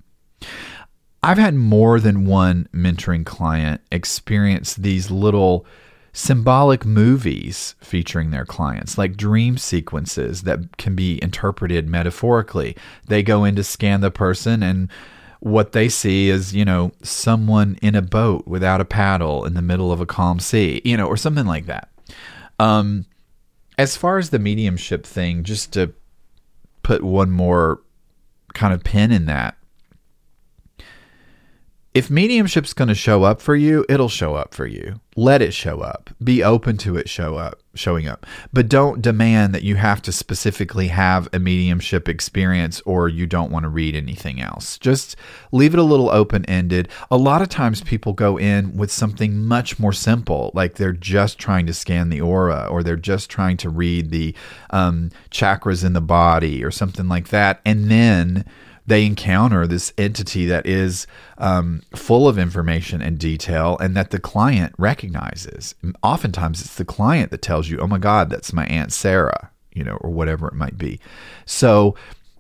I've 1.22 1.38
had 1.38 1.56
more 1.56 2.00
than 2.00 2.26
one 2.26 2.70
mentoring 2.74 3.26
client 3.26 3.82
experience 3.92 4.76
these 4.76 5.12
little 5.12 5.66
symbolic 6.14 6.86
movies 6.86 7.76
featuring 7.82 8.32
their 8.32 8.46
clients, 8.46 8.98
like 8.98 9.18
dream 9.18 9.58
sequences 9.58 10.44
that 10.44 10.78
can 10.78 10.96
be 10.96 11.22
interpreted 11.22 11.88
metaphorically. 11.88 12.76
They 13.08 13.22
go 13.22 13.44
in 13.44 13.56
to 13.58 13.64
scan 13.64 14.02
the 14.02 14.12
person, 14.12 14.64
and 14.64 14.90
what 15.40 15.72
they 15.74 15.88
see 15.90 16.30
is, 16.30 16.54
you 16.54 16.66
know, 16.66 16.92
someone 17.04 17.78
in 17.82 17.96
a 17.96 18.02
boat 18.02 18.48
without 18.48 18.82
a 18.82 18.86
paddle 18.86 19.46
in 19.46 19.54
the 19.54 19.62
middle 19.62 19.92
of 19.92 20.02
a 20.02 20.06
calm 20.06 20.40
sea, 20.40 20.82
you 20.84 20.98
know, 20.98 21.08
or 21.08 21.18
something 21.18 21.46
like 21.46 21.66
that. 21.68 21.90
Um, 22.60 23.06
as 23.78 23.96
far 23.96 24.18
as 24.18 24.30
the 24.30 24.40
mediumship 24.40 25.06
thing, 25.06 25.44
just 25.44 25.72
to 25.74 25.94
put 26.84 27.04
one 27.04 27.32
more 27.32 27.82
kind 28.54 28.74
of 28.74 28.84
pin 28.84 29.12
in 29.12 29.26
that, 29.28 29.56
if 32.00 32.10
mediumship's 32.10 32.72
going 32.72 32.88
to 32.88 32.96
show 32.96 33.24
up 33.24 33.42
for 33.42 33.58
you, 33.58 33.86
it'll 33.90 34.08
show 34.08 34.34
up 34.34 34.54
for 34.54 34.66
you. 34.66 35.02
Let 35.18 35.42
it 35.42 35.54
show 35.54 35.82
up. 35.82 36.10
Be 36.24 36.42
open 36.42 36.78
to 36.78 36.96
it 36.96 37.10
show 37.10 37.36
up, 37.36 37.60
showing 37.74 38.08
up. 38.08 38.26
But 38.54 38.70
don't 38.70 39.02
demand 39.02 39.54
that 39.54 39.64
you 39.64 39.76
have 39.76 40.02
to 40.04 40.14
specifically 40.14 40.88
have 40.88 41.28
a 41.34 41.40
mediumship 41.40 42.08
experience 42.08 42.80
or 42.86 43.10
you 43.10 43.28
don't 43.28 43.52
want 43.52 43.64
to 43.64 43.70
read 43.70 43.98
anything 43.98 44.40
else. 44.40 44.78
Just 44.78 45.18
leave 45.52 45.74
it 45.74 45.80
a 45.80 45.84
little 45.84 46.10
open-ended. 46.10 46.88
A 47.12 47.18
lot 47.18 47.42
of 47.42 47.50
times 47.50 47.82
people 47.82 48.14
go 48.14 48.40
in 48.40 48.78
with 48.78 48.92
something 48.92 49.36
much 49.36 49.78
more 49.78 49.92
simple, 49.92 50.52
like 50.54 50.76
they're 50.76 50.94
just 50.94 51.38
trying 51.38 51.66
to 51.66 51.74
scan 51.74 52.08
the 52.08 52.22
aura 52.22 52.66
or 52.72 52.82
they're 52.82 52.96
just 52.96 53.30
trying 53.30 53.58
to 53.58 53.70
read 53.70 54.10
the 54.10 54.34
um, 54.70 55.12
chakras 55.32 55.84
in 55.84 55.92
the 55.92 56.00
body 56.00 56.64
or 56.64 56.72
something 56.72 57.10
like 57.10 57.28
that, 57.28 57.60
and 57.66 57.92
then 57.92 58.46
they 58.90 59.06
encounter 59.06 59.68
this 59.68 59.94
entity 60.00 60.48
that 60.48 60.66
is 60.66 61.06
um, 61.38 61.84
full 61.96 62.28
of 62.28 62.40
information 62.40 63.04
and 63.04 63.20
detail 63.20 63.78
and 63.80 63.96
that 63.96 64.10
the 64.10 64.20
client 64.20 64.74
recognizes. 64.80 65.76
Oftentimes, 66.02 66.62
it's 66.62 66.76
the 66.76 66.84
client 66.84 67.30
that 67.30 67.44
tells 67.44 67.70
you, 67.70 67.78
oh 67.78 67.88
my 67.88 68.00
God, 68.00 68.32
that's 68.32 68.52
my 68.52 68.66
Aunt 68.66 68.92
Sarah, 68.92 69.52
you 69.74 69.84
know, 69.84 69.98
or 69.98 70.10
whatever 70.10 70.48
it 70.48 70.56
might 70.56 70.76
be. 70.76 71.00
So 71.46 71.96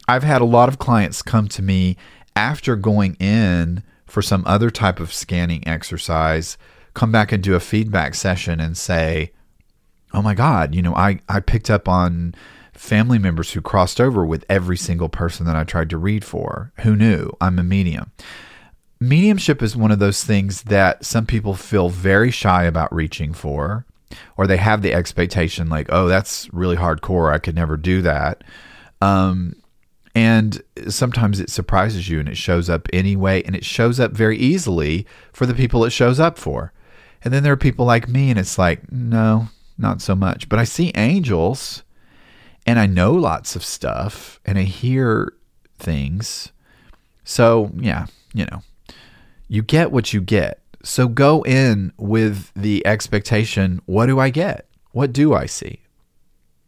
I've 0.07 0.23
had 0.23 0.41
a 0.41 0.45
lot 0.45 0.69
of 0.69 0.79
clients 0.79 1.21
come 1.21 1.47
to 1.49 1.62
me 1.62 1.97
after 2.35 2.75
going 2.75 3.13
in 3.19 3.83
for 4.07 4.23
some 4.23 4.43
other 4.47 4.71
type 4.71 4.99
of 4.99 5.13
scanning 5.13 5.65
exercise, 5.67 6.57
come 6.95 7.12
back 7.12 7.31
and 7.31 7.43
do 7.43 7.53
a 7.53 7.59
feedback 7.59 8.15
session 8.15 8.59
and 8.59 8.75
say, 8.75 9.31
oh 10.15 10.23
my 10.23 10.33
God, 10.33 10.73
you 10.73 10.81
know, 10.81 10.95
I, 10.95 11.19
I 11.29 11.41
picked 11.41 11.69
up 11.69 11.88
on 11.88 12.33
family 12.80 13.20
members 13.20 13.52
who 13.52 13.62
crossed 13.62 14.00
over 14.00 14.26
with 14.26 14.46
every 14.48 14.78
single 14.78 15.10
person 15.10 15.46
that 15.46 15.56
I 15.56 15.65
tried 15.65 15.89
to 15.89 15.98
read 15.98 16.24
for. 16.24 16.72
Who 16.80 16.96
knew? 16.96 17.30
I'm 17.42 17.60
a 17.60 17.63
medium. 17.63 18.13
Mediumship 19.02 19.62
is 19.62 19.76
one 19.76 19.92
of 19.92 20.00
those 20.00 20.24
things 20.24 20.63
that 20.63 21.04
some 21.04 21.26
people 21.26 21.56
feel 21.56 21.89
very 21.89 22.32
shy 22.32 22.63
about 22.63 22.94
reaching 22.96 23.34
for, 23.34 23.86
or 24.38 24.48
they 24.48 24.56
have 24.56 24.82
the 24.82 24.94
expectation 24.94 25.68
like, 25.68 25.88
oh, 25.89 26.08
that's 26.08 26.52
really 26.54 26.78
hardcore. 26.78 27.34
I 27.34 27.38
could 27.38 27.54
never 27.54 27.76
do 27.76 28.02
that. 28.02 28.46
Um, 29.02 29.56
and 30.15 30.62
sometimes 30.88 31.42
it 31.42 31.50
surprises 31.50 32.08
you 32.08 32.22
and 32.22 32.30
it 32.30 32.38
shows 32.38 32.70
up 32.70 32.88
anyway, 32.94 33.44
and 33.44 33.58
it 33.58 33.65
shows 33.65 34.00
up 34.00 34.13
very 34.13 34.38
easily 34.38 35.06
for 35.34 35.46
the 35.46 35.54
people 35.54 35.84
it 35.84 35.92
shows 35.92 36.20
up 36.20 36.38
for. 36.38 36.72
And 37.26 37.34
then 37.34 37.44
there 37.44 37.54
are 37.54 37.58
people 37.58 37.86
like 37.86 38.08
me, 38.08 38.30
and 38.30 38.39
it's 38.39 38.58
like, 38.58 38.89
no, 38.89 39.50
not 39.78 40.02
so 40.02 40.15
much. 40.15 40.48
But 40.48 40.60
I 40.60 40.63
see 40.63 40.94
angels 40.96 41.84
and 42.69 42.77
I 42.77 42.86
know 42.86 43.13
lots 43.13 43.55
of 43.55 43.65
stuff 43.65 44.39
and 44.45 44.60
I 44.60 44.62
hear 44.62 45.34
things. 45.79 46.51
So, 47.23 47.71
yeah, 47.75 48.05
you 48.32 48.45
know, 48.45 48.62
you 49.47 49.63
get 49.63 49.91
what 49.91 50.13
you 50.13 50.21
get. 50.21 50.62
So 50.84 51.08
go 51.08 51.41
in 51.45 51.93
with 51.97 52.51
the 52.55 52.86
expectation 52.86 53.82
what 53.88 54.05
do 54.05 54.19
I 54.19 54.29
get? 54.29 54.67
What 54.91 55.13
do 55.13 55.34
I 55.34 55.47
see? 55.47 55.79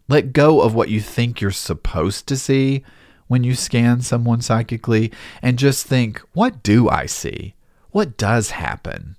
Let 0.07 0.33
go 0.33 0.61
of 0.61 0.73
what 0.73 0.89
you 0.89 1.01
think 1.01 1.39
you're 1.39 1.51
supposed 1.51 2.25
to 2.29 2.35
see 2.35 2.83
when 3.27 3.43
you 3.43 3.53
scan 3.53 4.01
someone 4.01 4.41
psychically 4.41 5.11
and 5.39 5.59
just 5.59 5.85
think, 5.85 6.19
what 6.33 6.63
do 6.63 6.89
I 6.89 7.05
see? 7.05 7.53
What 7.91 8.17
does 8.17 8.49
happen 8.49 9.17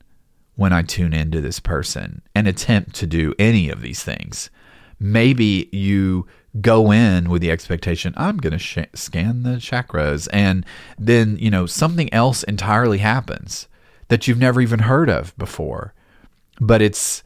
when 0.57 0.73
I 0.73 0.83
tune 0.83 1.13
into 1.13 1.41
this 1.41 1.61
person 1.61 2.23
and 2.35 2.49
attempt 2.49 2.97
to 2.97 3.07
do 3.07 3.37
any 3.39 3.71
of 3.71 3.83
these 3.83 4.03
things? 4.03 4.51
Maybe 4.99 5.69
you 5.71 6.27
go 6.61 6.93
in 6.93 7.31
with 7.31 7.41
the 7.41 7.51
expectation 7.51 8.13
I'm 8.17 8.37
going 8.37 8.53
to 8.53 8.59
sh- 8.59 8.79
scan 8.95 9.43
the 9.43 9.57
chakras 9.57 10.29
and 10.33 10.67
then 10.99 11.39
you 11.39 11.51
know 11.51 11.67
something 11.67 12.13
else 12.13 12.43
entirely 12.43 12.99
happens 12.99 13.69
that 14.09 14.29
you've 14.29 14.39
never 14.39 14.61
even 14.61 14.81
heard 14.81 15.09
of 15.09 15.37
before. 15.39 15.95
But 16.61 16.83
it's 16.83 17.23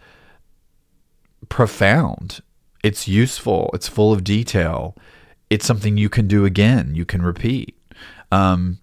profound. 1.48 2.40
It's 2.84 3.08
useful. 3.08 3.70
It's 3.74 3.88
full 3.88 4.12
of 4.12 4.22
detail. 4.22 4.94
It's 5.50 5.66
something 5.66 5.96
you 5.96 6.08
can 6.08 6.28
do 6.28 6.44
again. 6.44 6.94
You 6.94 7.04
can 7.04 7.22
repeat. 7.22 7.76
Um, 8.30 8.78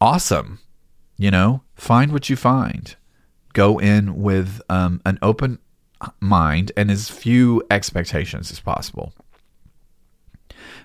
awesome. 0.00 0.58
You 1.16 1.30
know 1.30 1.62
find 1.74 2.12
what 2.12 2.28
you 2.28 2.36
find. 2.36 2.94
Go 3.54 3.78
in 3.78 4.20
with 4.20 4.60
um, 4.68 5.00
an 5.06 5.18
open 5.22 5.58
mind 6.20 6.70
and 6.76 6.90
as 6.90 7.08
few 7.08 7.62
expectations 7.70 8.52
as 8.52 8.60
possible 8.60 9.14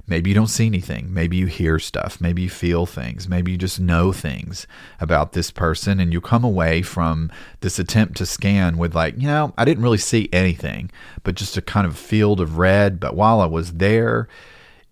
Maybe 0.08 0.30
you 0.30 0.34
don't 0.36 0.48
see 0.48 0.66
anything. 0.66 1.14
Maybe 1.14 1.38
you 1.38 1.46
hear 1.46 1.80
stuff. 1.80 2.20
Maybe 2.20 2.44
you 2.44 2.50
feel 2.50 2.86
things. 2.86 3.28
Maybe 3.30 3.52
you 3.52 3.58
just 3.58 3.80
know 3.80 4.12
things 4.12 4.68
about 5.00 5.34
this 5.34 5.52
person 5.52 6.00
and 6.00 6.12
you 6.12 6.22
come 6.22 6.44
away 6.44 6.82
from 6.82 7.32
this 7.62 7.80
attempt 7.80 8.18
to 8.18 8.26
scan 8.26 8.78
with, 8.78 8.96
like, 8.96 9.16
you 9.18 9.28
know, 9.28 9.54
I 9.58 9.66
didn't 9.66 9.84
really 9.84 9.98
see 9.98 10.30
anything, 10.34 10.92
but 11.24 11.36
just 11.36 11.58
a 11.58 11.62
kind 11.62 11.88
of 11.88 11.98
field 11.98 12.42
of 12.42 12.58
red. 12.58 13.00
But 13.00 13.16
while 13.16 13.42
I 13.42 13.46
was 13.46 13.74
there, 13.74 14.28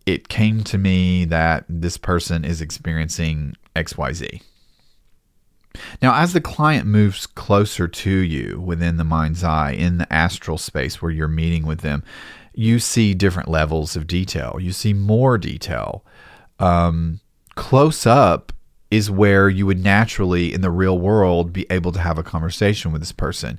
it 0.06 0.30
came 0.30 0.64
to 0.66 0.78
me 0.78 1.26
that 1.26 1.66
this 1.70 1.98
person 1.98 2.44
is 2.44 2.62
experiencing 2.62 3.56
XYZ. 3.76 4.42
Now, 6.02 6.16
as 6.16 6.34
the 6.34 6.42
client 6.42 6.86
moves 6.86 7.26
closer 7.26 7.88
to 7.88 8.12
you 8.12 8.60
within 8.60 8.98
the 8.98 9.04
mind's 9.04 9.44
eye 9.44 9.72
in 9.72 10.00
the 10.00 10.12
astral 10.12 10.58
space 10.58 11.02
where 11.02 11.12
you're 11.12 11.28
meeting 11.28 11.66
with 11.66 11.80
them, 11.80 12.04
you 12.54 12.80
see 12.80 13.14
different 13.14 13.50
levels 13.50 13.96
of 13.96 14.08
detail. 14.08 14.58
You 14.60 14.72
see 14.72 14.94
more 14.94 15.38
detail. 15.38 16.04
Um, 16.60 17.20
close 17.56 18.06
up 18.06 18.52
is 18.90 19.10
where 19.10 19.50
you 19.50 19.66
would 19.66 19.82
naturally, 19.82 20.54
in 20.54 20.62
the 20.62 20.70
real 20.70 21.00
world, 21.00 21.54
be 21.54 21.66
able 21.70 21.92
to 21.94 22.00
have 22.00 22.18
a 22.18 22.24
conversation 22.24 22.92
with 22.92 23.02
this 23.02 23.14
person. 23.14 23.58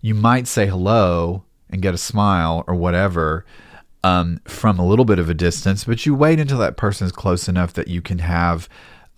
You 0.00 0.14
might 0.14 0.48
say 0.48 0.66
hello 0.66 1.44
and 1.68 1.82
get 1.82 1.94
a 1.94 1.98
smile 1.98 2.64
or 2.66 2.74
whatever 2.74 3.44
um, 4.02 4.40
from 4.46 4.78
a 4.78 4.86
little 4.86 5.04
bit 5.04 5.18
of 5.18 5.28
a 5.28 5.34
distance, 5.34 5.84
but 5.84 6.06
you 6.06 6.14
wait 6.14 6.40
until 6.40 6.58
that 6.58 6.78
person 6.78 7.06
is 7.06 7.12
close 7.12 7.48
enough 7.48 7.74
that 7.74 7.88
you 7.88 8.00
can 8.00 8.18
have 8.18 8.68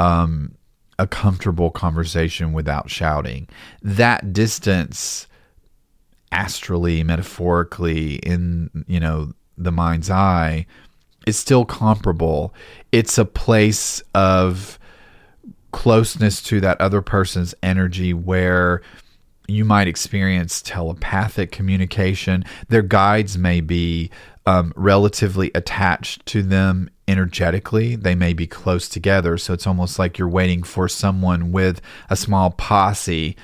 um, 0.01 0.57
a 0.99 1.07
comfortable 1.07 1.71
conversation 1.71 2.53
without 2.53 2.91
shouting. 2.91 3.49
That 3.81 4.33
distance 4.33 5.29
astrally, 6.33 7.05
metaphorically, 7.05 8.16
in 8.16 8.85
you 8.88 8.99
know 8.99 9.33
the 9.57 9.73
mind's 9.73 10.11
eye, 10.11 10.66
is 11.27 11.38
still 11.38 11.64
comparable. 11.64 12.55
It's 12.90 13.18
a 13.18 13.25
place 13.25 14.03
of 14.14 14.79
closeness 15.73 16.42
to 16.42 16.61
that 16.61 16.81
other 16.81 17.01
person's 17.01 17.55
energy 17.62 18.12
where 18.12 18.83
you 19.49 19.64
might 19.64 19.88
experience 19.88 20.62
telepathic 20.62 21.51
communication. 21.51 22.45
Their 22.68 22.83
guides 22.83 23.37
may 23.37 23.61
be 23.61 24.11
um, 24.47 24.73
relatively 24.77 25.51
attached 25.55 26.25
to 26.27 26.42
them 26.42 26.90
energetically. 27.09 27.97
They 27.97 28.14
may 28.14 28.33
be 28.33 28.47
close 28.47 28.88
together. 28.88 29.37
So 29.38 29.53
it's 29.53 29.66
almost 29.66 29.99
like 29.99 30.18
you're 30.18 30.29
waiting 30.29 30.62
for 30.62 30.88
someone 30.88 31.53
with 31.53 31.81
a 32.09 32.16
small 32.16 32.51
posse 32.51 33.37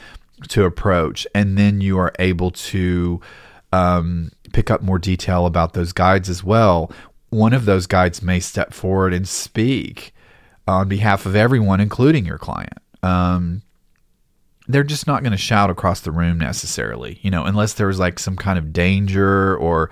to 0.48 0.64
approach, 0.64 1.27
and 1.35 1.59
then 1.59 1.81
you 1.81 1.98
are 1.98 2.12
able 2.18 2.51
to 2.51 3.20
um, 3.72 4.31
pick 4.53 4.70
up 4.70 4.83
more 4.83 4.98
detail 4.98 5.46
about 5.46 5.72
those 5.72 5.92
guides 5.92 6.29
as 6.29 6.42
well. 6.42 6.90
One 7.31 7.53
of 7.53 7.64
those 7.64 7.87
guides 7.87 8.22
may 8.22 8.40
step 8.40 8.72
forward 8.72 9.12
and 9.12 9.29
speak 9.29 10.14
on 10.66 10.88
behalf 10.88 11.27
of 11.27 11.37
everyone, 11.37 11.81
including 11.81 12.24
your 12.24 12.38
client. 12.38 12.79
Um, 13.03 13.62
they're 14.66 14.85
just 14.85 15.07
not 15.07 15.22
going 15.22 15.33
to 15.33 15.38
shout 15.38 15.70
across 15.70 16.01
the 16.01 16.11
room 16.11 16.38
necessarily, 16.38 17.18
you 17.22 17.31
know, 17.31 17.44
unless 17.44 17.74
there 17.74 17.87
was 17.87 17.98
like 17.98 18.18
some 18.18 18.37
kind 18.37 18.59
of 18.59 18.72
danger 18.72 19.57
or 19.57 19.90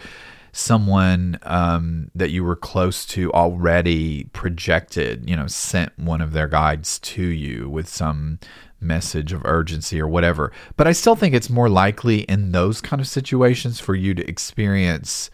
someone 0.53 1.39
um, 1.43 2.11
that 2.15 2.31
you 2.31 2.43
were 2.43 2.57
close 2.57 3.05
to 3.07 3.33
already 3.33 4.25
projected, 4.33 5.29
you 5.29 5.37
know, 5.37 5.47
sent 5.47 5.99
one 5.99 6.21
of 6.21 6.33
their 6.33 6.49
guides 6.49 6.99
to 7.01 7.23
you 7.23 7.69
with 7.69 7.89
some 7.89 8.39
message 8.81 9.33
of 9.33 9.45
urgency 9.45 10.01
or 10.01 10.09
whatever. 10.09 10.53
But 10.77 10.87
I 10.87 10.93
still 10.93 11.17
think 11.17 11.35
it's 11.35 11.51
more 11.51 11.69
likely 11.69 12.21
in 12.21 12.53
those 12.53 12.81
kind 12.81 13.01
of 13.01 13.09
situations 13.09 13.81
for 13.81 13.95
you 13.95 14.15
to 14.15 14.29
experience 14.29 15.31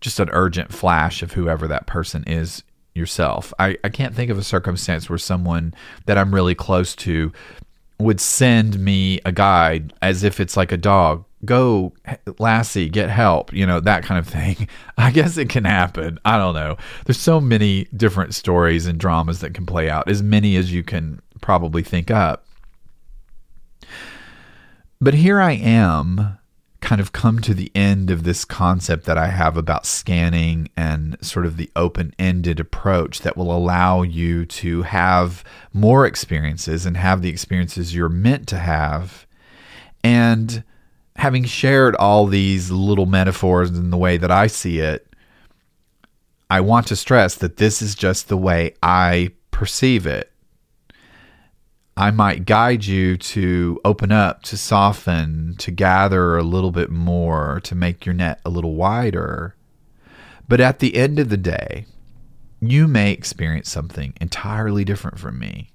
just 0.00 0.20
an 0.20 0.28
urgent 0.32 0.72
flash 0.72 1.22
of 1.22 1.32
whoever 1.32 1.68
that 1.68 1.86
person 1.86 2.24
is 2.26 2.62
yourself. 2.94 3.54
I, 3.58 3.78
I 3.84 3.88
can't 3.88 4.14
think 4.14 4.30
of 4.30 4.38
a 4.38 4.44
circumstance 4.44 5.08
where 5.08 5.18
someone 5.18 5.74
that 6.06 6.18
I'm 6.18 6.34
really 6.34 6.54
close 6.54 6.94
to 6.96 7.32
would 7.98 8.20
send 8.20 8.78
me 8.78 9.20
a 9.24 9.32
guide 9.32 9.92
as 10.02 10.24
if 10.24 10.40
it's 10.40 10.56
like 10.56 10.72
a 10.72 10.76
dog. 10.76 11.24
Go 11.44 11.92
lassie 12.38 12.88
get 12.88 13.10
help 13.10 13.52
you 13.52 13.66
know 13.66 13.80
that 13.80 14.04
kind 14.04 14.18
of 14.18 14.28
thing. 14.28 14.68
I 14.98 15.10
guess 15.10 15.36
it 15.38 15.48
can 15.48 15.64
happen. 15.64 16.18
I 16.24 16.36
don't 16.36 16.54
know. 16.54 16.76
There's 17.04 17.18
so 17.18 17.40
many 17.40 17.88
different 17.96 18.34
stories 18.34 18.86
and 18.86 18.98
dramas 18.98 19.40
that 19.40 19.54
can 19.54 19.66
play 19.66 19.90
out 19.90 20.08
as 20.08 20.22
many 20.22 20.56
as 20.56 20.72
you 20.72 20.84
can 20.84 21.20
probably 21.40 21.82
think 21.82 22.10
up 22.10 22.46
but 25.02 25.14
here 25.14 25.40
I 25.40 25.52
am 25.52 26.38
kind 26.80 27.00
of 27.00 27.10
come 27.10 27.40
to 27.40 27.54
the 27.54 27.72
end 27.74 28.08
of 28.08 28.22
this 28.22 28.44
concept 28.44 29.04
that 29.06 29.18
I 29.18 29.28
have 29.28 29.56
about 29.56 29.84
scanning 29.84 30.68
and 30.76 31.16
sort 31.20 31.44
of 31.44 31.56
the 31.56 31.70
open 31.74 32.14
ended 32.20 32.60
approach 32.60 33.20
that 33.22 33.36
will 33.36 33.52
allow 33.52 34.02
you 34.02 34.46
to 34.46 34.82
have 34.82 35.42
more 35.72 36.06
experiences 36.06 36.86
and 36.86 36.96
have 36.96 37.20
the 37.20 37.30
experiences 37.30 37.96
you're 37.96 38.08
meant 38.08 38.46
to 38.48 38.58
have. 38.58 39.26
And 40.04 40.62
having 41.16 41.44
shared 41.44 41.96
all 41.96 42.26
these 42.26 42.70
little 42.70 43.06
metaphors 43.06 43.70
in 43.70 43.90
the 43.90 43.98
way 43.98 44.18
that 44.18 44.30
I 44.30 44.46
see 44.46 44.78
it, 44.78 45.12
I 46.48 46.60
want 46.60 46.86
to 46.88 46.96
stress 46.96 47.34
that 47.36 47.56
this 47.56 47.82
is 47.82 47.96
just 47.96 48.28
the 48.28 48.36
way 48.36 48.76
I 48.84 49.30
perceive 49.50 50.06
it. 50.06 50.31
I 51.96 52.10
might 52.10 52.46
guide 52.46 52.86
you 52.86 53.18
to 53.18 53.80
open 53.84 54.10
up, 54.10 54.42
to 54.44 54.56
soften, 54.56 55.56
to 55.58 55.70
gather 55.70 56.36
a 56.36 56.42
little 56.42 56.70
bit 56.70 56.90
more, 56.90 57.60
to 57.64 57.74
make 57.74 58.06
your 58.06 58.14
net 58.14 58.40
a 58.44 58.50
little 58.50 58.74
wider. 58.74 59.54
But 60.48 60.60
at 60.60 60.78
the 60.78 60.96
end 60.96 61.18
of 61.18 61.28
the 61.28 61.36
day, 61.36 61.86
you 62.60 62.88
may 62.88 63.12
experience 63.12 63.70
something 63.70 64.14
entirely 64.20 64.84
different 64.84 65.18
from 65.18 65.38
me. 65.38 65.72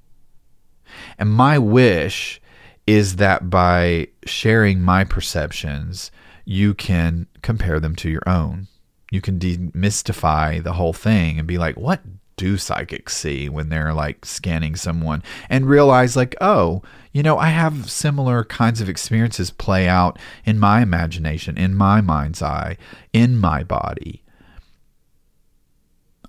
And 1.19 1.29
my 1.29 1.59
wish 1.59 2.41
is 2.87 3.17
that 3.17 3.49
by 3.49 4.07
sharing 4.25 4.81
my 4.81 5.03
perceptions, 5.03 6.09
you 6.45 6.73
can 6.73 7.27
compare 7.41 7.79
them 7.79 7.95
to 7.97 8.09
your 8.09 8.23
own. 8.25 8.67
You 9.11 9.21
can 9.21 9.37
demystify 9.37 10.63
the 10.63 10.73
whole 10.73 10.93
thing 10.93 11.37
and 11.37 11.47
be 11.47 11.57
like, 11.57 11.77
what 11.77 12.01
do 12.37 12.57
psychics 12.57 13.17
see 13.17 13.49
when 13.49 13.69
they're 13.69 13.93
like 13.93 14.25
scanning 14.25 14.75
someone 14.75 15.21
and 15.49 15.65
realize 15.65 16.15
like 16.15 16.35
oh 16.39 16.81
you 17.11 17.23
know 17.23 17.37
i 17.37 17.49
have 17.49 17.89
similar 17.89 18.43
kinds 18.43 18.79
of 18.79 18.87
experiences 18.87 19.49
play 19.51 19.87
out 19.87 20.17
in 20.45 20.59
my 20.59 20.81
imagination 20.81 21.57
in 21.57 21.75
my 21.75 21.99
mind's 21.99 22.41
eye 22.41 22.77
in 23.13 23.37
my 23.37 23.63
body. 23.63 24.23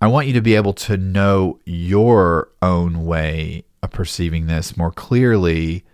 I 0.01 0.07
want 0.07 0.27
you 0.27 0.33
to 0.35 0.41
be 0.41 0.55
able 0.55 0.75
to 0.75 0.97
know 0.97 1.59
your 1.65 2.51
own 2.63 3.05
way 3.05 3.65
of 3.83 3.91
perceiving 3.91 4.47
this 4.47 4.77
more 4.77 4.93
clearly 4.93 5.85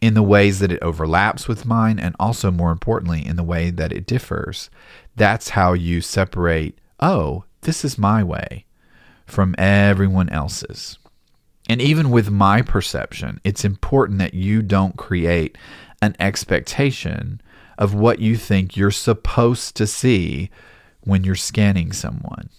in 0.00 0.14
the 0.14 0.22
ways 0.22 0.58
that 0.58 0.72
it 0.72 0.82
overlaps 0.82 1.48
with 1.48 1.66
mine 1.66 1.98
and 1.98 2.14
also 2.20 2.50
more 2.50 2.70
importantly 2.70 3.24
in 3.26 3.36
the 3.36 3.42
way 3.42 3.70
that 3.70 3.92
it 3.92 4.06
differs. 4.06 4.70
That's 5.16 5.50
how 5.50 5.72
you 5.72 6.00
separate 6.00 6.78
oh 7.00 7.44
this 7.62 7.84
is 7.84 7.98
my 7.98 8.22
way 8.22 8.66
from 9.30 9.54
everyone 9.58 10.28
else's. 10.30 10.98
And 11.68 11.80
even 11.80 12.10
with 12.10 12.30
my 12.30 12.62
perception, 12.62 13.40
it's 13.44 13.64
important 13.64 14.18
that 14.18 14.34
you 14.34 14.62
don't 14.62 14.96
create 14.96 15.56
an 16.02 16.16
expectation 16.18 17.40
of 17.78 17.94
what 17.94 18.18
you 18.18 18.36
think 18.36 18.76
you're 18.76 18.90
supposed 18.90 19.76
to 19.76 19.86
see 19.86 20.50
when 21.02 21.24
you're 21.24 21.34
scanning 21.34 21.92
someone. 21.92 22.50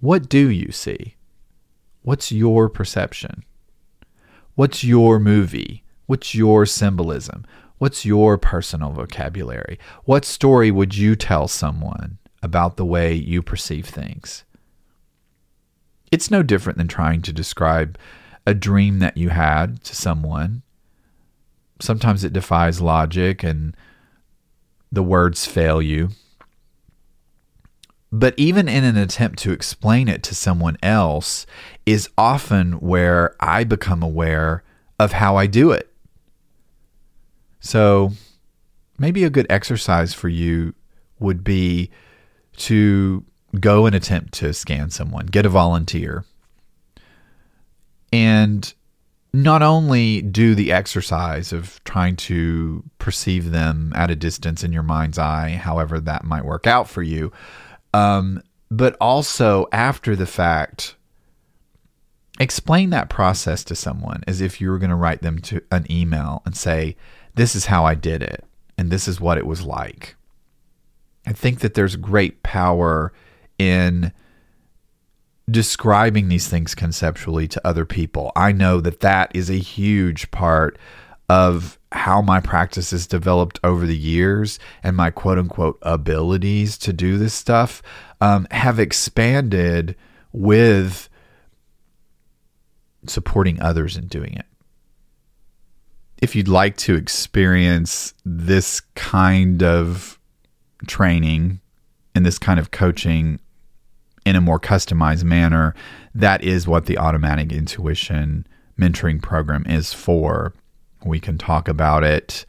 What 0.00 0.28
do 0.28 0.50
you 0.50 0.70
see? 0.70 1.16
What's 2.02 2.30
your 2.30 2.68
perception? 2.68 3.44
What's 4.54 4.84
your 4.84 5.18
movie? 5.18 5.84
What's 6.06 6.34
your 6.34 6.66
symbolism? 6.66 7.44
What's 7.78 8.04
your 8.04 8.38
personal 8.38 8.92
vocabulary? 8.92 9.78
What 10.04 10.24
story 10.24 10.70
would 10.70 10.96
you 10.96 11.16
tell 11.16 11.48
someone 11.48 12.18
about 12.42 12.76
the 12.76 12.84
way 12.84 13.14
you 13.14 13.42
perceive 13.42 13.86
things? 13.86 14.44
It's 16.10 16.30
no 16.30 16.42
different 16.42 16.78
than 16.78 16.88
trying 16.88 17.22
to 17.22 17.32
describe 17.32 17.98
a 18.46 18.54
dream 18.54 18.98
that 19.00 19.16
you 19.16 19.28
had 19.28 19.82
to 19.84 19.94
someone. 19.94 20.62
Sometimes 21.80 22.24
it 22.24 22.32
defies 22.32 22.80
logic 22.80 23.42
and 23.42 23.76
the 24.90 25.02
words 25.02 25.46
fail 25.46 25.82
you. 25.82 26.10
But 28.10 28.32
even 28.38 28.68
in 28.68 28.84
an 28.84 28.96
attempt 28.96 29.38
to 29.40 29.52
explain 29.52 30.08
it 30.08 30.22
to 30.24 30.34
someone 30.34 30.78
else 30.82 31.44
is 31.84 32.08
often 32.16 32.72
where 32.80 33.36
I 33.38 33.64
become 33.64 34.02
aware 34.02 34.64
of 34.98 35.12
how 35.12 35.36
I 35.36 35.46
do 35.46 35.70
it. 35.72 35.92
So 37.60 38.12
maybe 38.98 39.24
a 39.24 39.30
good 39.30 39.46
exercise 39.50 40.14
for 40.14 40.28
you 40.28 40.74
would 41.20 41.44
be 41.44 41.90
to 42.56 43.24
go 43.58 43.86
and 43.86 43.94
attempt 43.94 44.34
to 44.34 44.52
scan 44.52 44.90
someone, 44.90 45.26
get 45.26 45.46
a 45.46 45.48
volunteer, 45.48 46.24
and 48.12 48.72
not 49.32 49.62
only 49.62 50.22
do 50.22 50.54
the 50.54 50.72
exercise 50.72 51.52
of 51.52 51.82
trying 51.84 52.16
to 52.16 52.82
perceive 52.98 53.50
them 53.50 53.92
at 53.94 54.10
a 54.10 54.16
distance 54.16 54.64
in 54.64 54.72
your 54.72 54.82
mind's 54.82 55.18
eye, 55.18 55.50
however 55.50 56.00
that 56.00 56.24
might 56.24 56.44
work 56.44 56.66
out 56.66 56.88
for 56.88 57.02
you, 57.02 57.30
um, 57.92 58.42
but 58.70 58.96
also 59.00 59.66
after 59.72 60.16
the 60.16 60.26
fact, 60.26 60.96
explain 62.40 62.90
that 62.90 63.10
process 63.10 63.64
to 63.64 63.74
someone 63.74 64.22
as 64.26 64.40
if 64.40 64.60
you 64.60 64.70
were 64.70 64.78
going 64.78 64.90
to 64.90 64.96
write 64.96 65.22
them 65.22 65.38
to 65.40 65.60
an 65.70 65.90
email 65.90 66.42
and 66.44 66.56
say, 66.56 66.96
This 67.34 67.54
is 67.54 67.66
how 67.66 67.84
I 67.84 67.94
did 67.94 68.22
it, 68.22 68.44
and 68.76 68.90
this 68.90 69.08
is 69.08 69.20
what 69.20 69.38
it 69.38 69.46
was 69.46 69.62
like. 69.62 70.16
I 71.26 71.32
think 71.32 71.60
that 71.60 71.74
there's 71.74 71.96
great 71.96 72.42
power 72.42 73.12
in 73.58 74.12
describing 75.50 76.28
these 76.28 76.48
things 76.48 76.74
conceptually 76.74 77.48
to 77.48 77.66
other 77.66 77.84
people. 77.84 78.32
I 78.36 78.52
know 78.52 78.80
that 78.80 79.00
that 79.00 79.30
is 79.34 79.50
a 79.50 79.54
huge 79.54 80.30
part 80.30 80.78
of 81.28 81.78
how 81.92 82.20
my 82.20 82.40
practice 82.40 82.90
has 82.90 83.06
developed 83.06 83.58
over 83.64 83.86
the 83.86 83.96
years 83.96 84.58
and 84.82 84.96
my 84.96 85.10
quote 85.10 85.38
unquote 85.38 85.78
abilities 85.82 86.76
to 86.78 86.92
do 86.92 87.18
this 87.18 87.34
stuff 87.34 87.82
um, 88.20 88.46
have 88.50 88.78
expanded 88.78 89.96
with 90.32 91.08
supporting 93.06 93.60
others 93.60 93.96
in 93.96 94.06
doing 94.06 94.34
it. 94.34 94.46
If 96.18 96.34
you'd 96.34 96.48
like 96.48 96.76
to 96.78 96.94
experience 96.94 98.12
this 98.24 98.80
kind 98.94 99.62
of 99.62 100.18
training 100.86 101.60
and 102.14 102.26
this 102.26 102.38
kind 102.38 102.58
of 102.58 102.70
coaching 102.70 103.38
in 104.28 104.36
a 104.36 104.40
more 104.40 104.60
customized 104.60 105.24
manner, 105.24 105.74
that 106.14 106.44
is 106.44 106.68
what 106.68 106.86
the 106.86 106.98
automatic 106.98 107.50
intuition 107.50 108.46
mentoring 108.78 109.22
program 109.22 109.64
is 109.66 109.92
for. 109.92 110.52
We 111.04 111.18
can 111.18 111.38
talk 111.38 111.66
about 111.66 112.04
it 112.04 112.44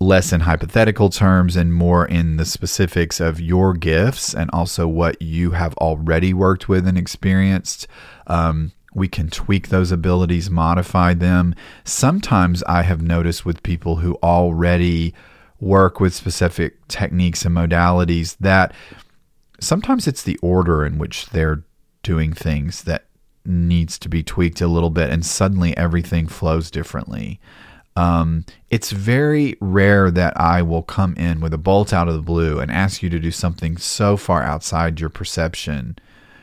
less 0.00 0.32
in 0.32 0.40
hypothetical 0.40 1.10
terms 1.10 1.56
and 1.56 1.72
more 1.72 2.06
in 2.06 2.36
the 2.36 2.44
specifics 2.44 3.20
of 3.20 3.40
your 3.40 3.74
gifts 3.74 4.34
and 4.34 4.50
also 4.52 4.86
what 4.86 5.20
you 5.20 5.52
have 5.52 5.74
already 5.74 6.32
worked 6.34 6.68
with 6.68 6.86
and 6.86 6.98
experienced. 6.98 7.86
Um, 8.26 8.72
we 8.94 9.08
can 9.08 9.28
tweak 9.28 9.68
those 9.68 9.92
abilities, 9.92 10.50
modify 10.50 11.12
them. 11.12 11.54
Sometimes 11.84 12.62
I 12.64 12.82
have 12.82 13.02
noticed 13.02 13.44
with 13.44 13.62
people 13.62 13.96
who 13.96 14.14
already 14.22 15.14
work 15.60 16.00
with 16.00 16.14
specific 16.14 16.86
techniques 16.88 17.44
and 17.44 17.54
modalities 17.54 18.36
that 18.40 18.74
sometimes 19.60 20.06
it's 20.06 20.22
the 20.22 20.38
order 20.42 20.84
in 20.84 20.98
which 20.98 21.26
they're 21.26 21.62
doing 22.02 22.32
things 22.32 22.84
that 22.84 23.06
needs 23.44 23.98
to 23.98 24.08
be 24.08 24.22
tweaked 24.22 24.60
a 24.60 24.68
little 24.68 24.90
bit, 24.90 25.10
and 25.10 25.24
suddenly 25.24 25.76
everything 25.76 26.26
flows 26.26 26.70
differently. 26.70 27.40
Um, 27.96 28.44
it's 28.68 28.90
very 28.90 29.56
rare 29.60 30.10
that 30.10 30.38
I 30.38 30.60
will 30.62 30.82
come 30.82 31.14
in 31.14 31.40
with 31.40 31.54
a 31.54 31.58
bolt 31.58 31.92
out 31.92 32.08
of 32.08 32.14
the 32.14 32.20
blue 32.22 32.58
and 32.58 32.70
ask 32.70 33.02
you 33.02 33.08
to 33.08 33.18
do 33.18 33.30
something 33.30 33.78
so 33.78 34.16
far 34.16 34.42
outside 34.42 35.00
your 35.00 35.08
perception. 35.08 35.96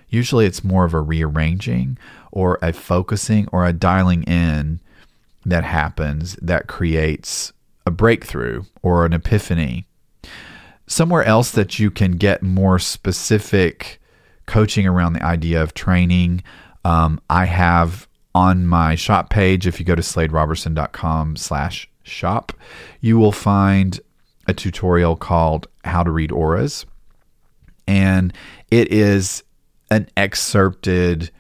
Usually 0.10 0.46
it's 0.46 0.64
more 0.64 0.86
of 0.86 0.94
a 0.94 1.02
rearranging 1.02 1.98
or 2.32 2.58
a 2.62 2.74
focusing 2.74 3.48
or 3.52 3.66
a 3.66 3.74
dialing 3.74 4.24
in 4.24 4.80
that 5.46 5.64
happens 5.64 6.36
that 6.42 6.68
creates 6.68 7.54
a 7.86 7.92
breakthrough 7.92 8.64
or 8.82 9.06
an 9.06 9.14
epiphany 9.14 9.86
somewhere 10.94 11.24
else 11.24 11.52
that 11.52 11.80
you 11.80 11.92
can 11.92 12.14
get 12.14 12.42
more 12.42 12.80
specific 12.80 14.00
coaching 14.46 14.88
around 14.88 15.14
the 15.14 15.24
idea 15.24 15.62
of 15.62 15.74
training. 15.74 16.44
Um, 16.86 17.20
I 17.30 17.46
have 17.46 18.08
on 18.36 18.66
my 18.66 18.96
shop 18.96 19.30
page, 19.30 19.68
if 19.68 19.80
you 19.80 19.86
go 19.86 19.96
to 19.96 20.02
sladeroberson.com 20.02 21.36
slash 21.36 21.90
shop, 22.04 22.54
you 23.00 23.18
will 23.18 23.32
find 23.32 24.00
a 24.48 24.54
tutorial 24.54 25.16
called 25.16 25.68
How 25.86 26.04
to 26.04 26.12
Read 26.12 26.32
Auras. 26.32 26.86
And 27.88 28.34
it 28.72 28.92
is 28.92 29.44
an 29.92 30.10
excerpted 30.18 31.32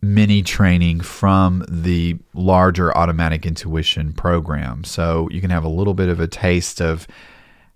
mini 0.00 0.42
training 0.42 1.00
from 1.00 1.64
the 1.68 2.18
larger 2.34 2.96
automatic 2.96 3.46
intuition 3.46 4.12
program. 4.12 4.84
So 4.84 5.28
you 5.30 5.40
can 5.40 5.50
have 5.50 5.64
a 5.64 5.68
little 5.68 5.94
bit 5.94 6.08
of 6.08 6.20
a 6.20 6.26
taste 6.26 6.80
of 6.80 7.06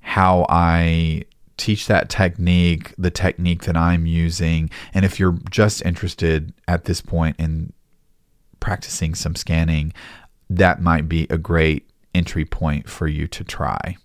how 0.06 0.46
I 0.48 1.24
teach 1.56 1.88
that 1.88 2.08
technique, 2.08 2.94
the 2.96 3.10
technique 3.10 3.64
that 3.64 3.76
I'm 3.76 4.06
using. 4.06 4.70
And 4.94 5.04
if 5.04 5.18
you're 5.18 5.36
just 5.50 5.84
interested 5.84 6.54
at 6.68 6.84
this 6.84 7.00
point 7.00 7.34
in 7.40 7.72
practicing 8.60 9.16
some 9.16 9.34
scanning, 9.34 9.92
that 10.48 10.80
might 10.80 11.08
be 11.08 11.26
a 11.28 11.36
great 11.36 11.90
entry 12.14 12.44
point 12.44 12.88
for 12.88 13.08
you 13.08 13.26
to 13.26 13.42
try. 13.42 13.96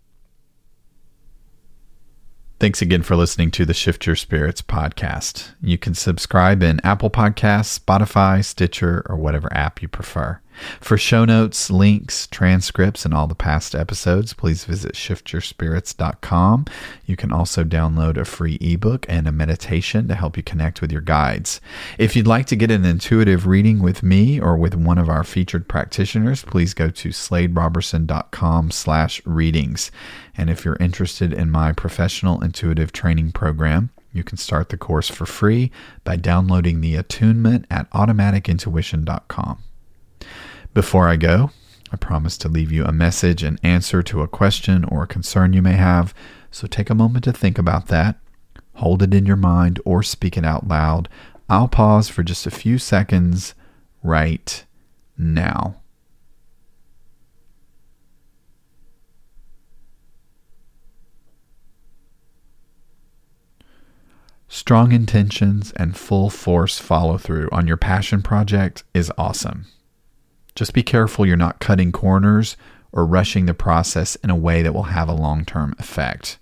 Thanks 2.61 2.79
again 2.79 3.01
for 3.01 3.15
listening 3.15 3.49
to 3.51 3.65
the 3.65 3.73
Shift 3.73 4.05
Your 4.05 4.15
Spirits 4.15 4.61
podcast. 4.61 5.55
You 5.63 5.79
can 5.79 5.95
subscribe 5.95 6.61
in 6.61 6.79
Apple 6.83 7.09
Podcasts, 7.09 7.79
Spotify, 7.79 8.45
Stitcher, 8.45 9.03
or 9.09 9.15
whatever 9.15 9.51
app 9.51 9.81
you 9.81 9.87
prefer. 9.87 10.39
For 10.79 10.97
show 10.97 11.25
notes, 11.25 11.71
links, 11.71 12.27
transcripts, 12.27 13.03
and 13.03 13.13
all 13.15 13.25
the 13.25 13.33
past 13.33 13.73
episodes, 13.73 14.33
please 14.33 14.65
visit 14.65 14.93
shiftyourspirits.com. 14.93 16.65
You 17.05 17.15
can 17.15 17.31
also 17.31 17.63
download 17.63 18.17
a 18.17 18.25
free 18.25 18.59
ebook 18.61 19.05
and 19.09 19.27
a 19.27 19.31
meditation 19.31 20.07
to 20.07 20.15
help 20.15 20.37
you 20.37 20.43
connect 20.43 20.81
with 20.81 20.91
your 20.91 21.01
guides. 21.01 21.61
If 21.97 22.15
you'd 22.15 22.27
like 22.27 22.45
to 22.47 22.55
get 22.55 22.69
an 22.69 22.85
intuitive 22.85 23.47
reading 23.47 23.79
with 23.79 24.03
me 24.03 24.39
or 24.39 24.55
with 24.55 24.75
one 24.75 24.97
of 24.97 25.09
our 25.09 25.23
featured 25.23 25.67
practitioners, 25.67 26.43
please 26.43 26.73
go 26.73 26.89
to 26.91 27.09
sladeroberson.com 27.09 28.71
slash 28.71 29.21
readings. 29.25 29.89
And 30.37 30.49
if 30.49 30.63
you're 30.65 30.77
interested 30.79 31.33
in 31.33 31.51
my 31.51 31.71
professional 31.71 32.41
intuitive 32.43 32.91
training 32.91 33.31
program, 33.31 33.89
you 34.13 34.23
can 34.23 34.37
start 34.37 34.69
the 34.69 34.77
course 34.77 35.09
for 35.09 35.25
free 35.25 35.71
by 36.03 36.15
downloading 36.15 36.81
the 36.81 36.95
attunement 36.95 37.65
at 37.69 37.89
automaticintuition.com. 37.91 39.63
Before 40.73 41.07
I 41.07 41.15
go, 41.15 41.51
I 41.91 41.97
promise 41.97 42.37
to 42.39 42.49
leave 42.49 42.71
you 42.71 42.85
a 42.85 42.91
message 42.91 43.43
and 43.43 43.59
answer 43.63 44.01
to 44.03 44.21
a 44.21 44.27
question 44.27 44.85
or 44.85 45.03
a 45.03 45.07
concern 45.07 45.53
you 45.53 45.61
may 45.61 45.75
have, 45.75 46.13
so 46.49 46.67
take 46.67 46.89
a 46.89 46.95
moment 46.95 47.25
to 47.25 47.33
think 47.33 47.57
about 47.57 47.87
that. 47.87 48.17
Hold 48.75 49.03
it 49.03 49.13
in 49.13 49.25
your 49.25 49.35
mind 49.35 49.81
or 49.85 50.01
speak 50.01 50.37
it 50.37 50.45
out 50.45 50.67
loud. 50.67 51.09
I'll 51.49 51.67
pause 51.67 52.07
for 52.07 52.23
just 52.23 52.45
a 52.45 52.51
few 52.51 52.77
seconds 52.77 53.53
right 54.01 54.65
now. 55.17 55.80
Strong 64.53 64.91
intentions 64.91 65.71
and 65.77 65.95
full 65.95 66.29
force 66.29 66.77
follow 66.77 67.17
through 67.17 67.47
on 67.53 67.67
your 67.67 67.77
passion 67.77 68.21
project 68.21 68.83
is 68.93 69.09
awesome. 69.17 69.65
Just 70.55 70.73
be 70.73 70.83
careful 70.83 71.25
you're 71.25 71.37
not 71.37 71.61
cutting 71.61 71.93
corners 71.93 72.57
or 72.91 73.05
rushing 73.05 73.45
the 73.45 73.53
process 73.53 74.17
in 74.17 74.29
a 74.29 74.35
way 74.35 74.61
that 74.61 74.73
will 74.73 74.91
have 74.91 75.07
a 75.07 75.13
long 75.13 75.45
term 75.45 75.73
effect. 75.79 76.37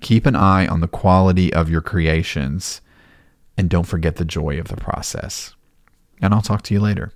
Keep 0.00 0.24
an 0.24 0.36
eye 0.36 0.66
on 0.66 0.80
the 0.80 0.88
quality 0.88 1.52
of 1.52 1.68
your 1.68 1.82
creations 1.82 2.80
and 3.58 3.68
don't 3.68 3.84
forget 3.84 4.16
the 4.16 4.24
joy 4.24 4.58
of 4.58 4.68
the 4.68 4.76
process. 4.76 5.54
And 6.22 6.32
I'll 6.32 6.40
talk 6.40 6.62
to 6.62 6.74
you 6.74 6.80
later. 6.80 7.12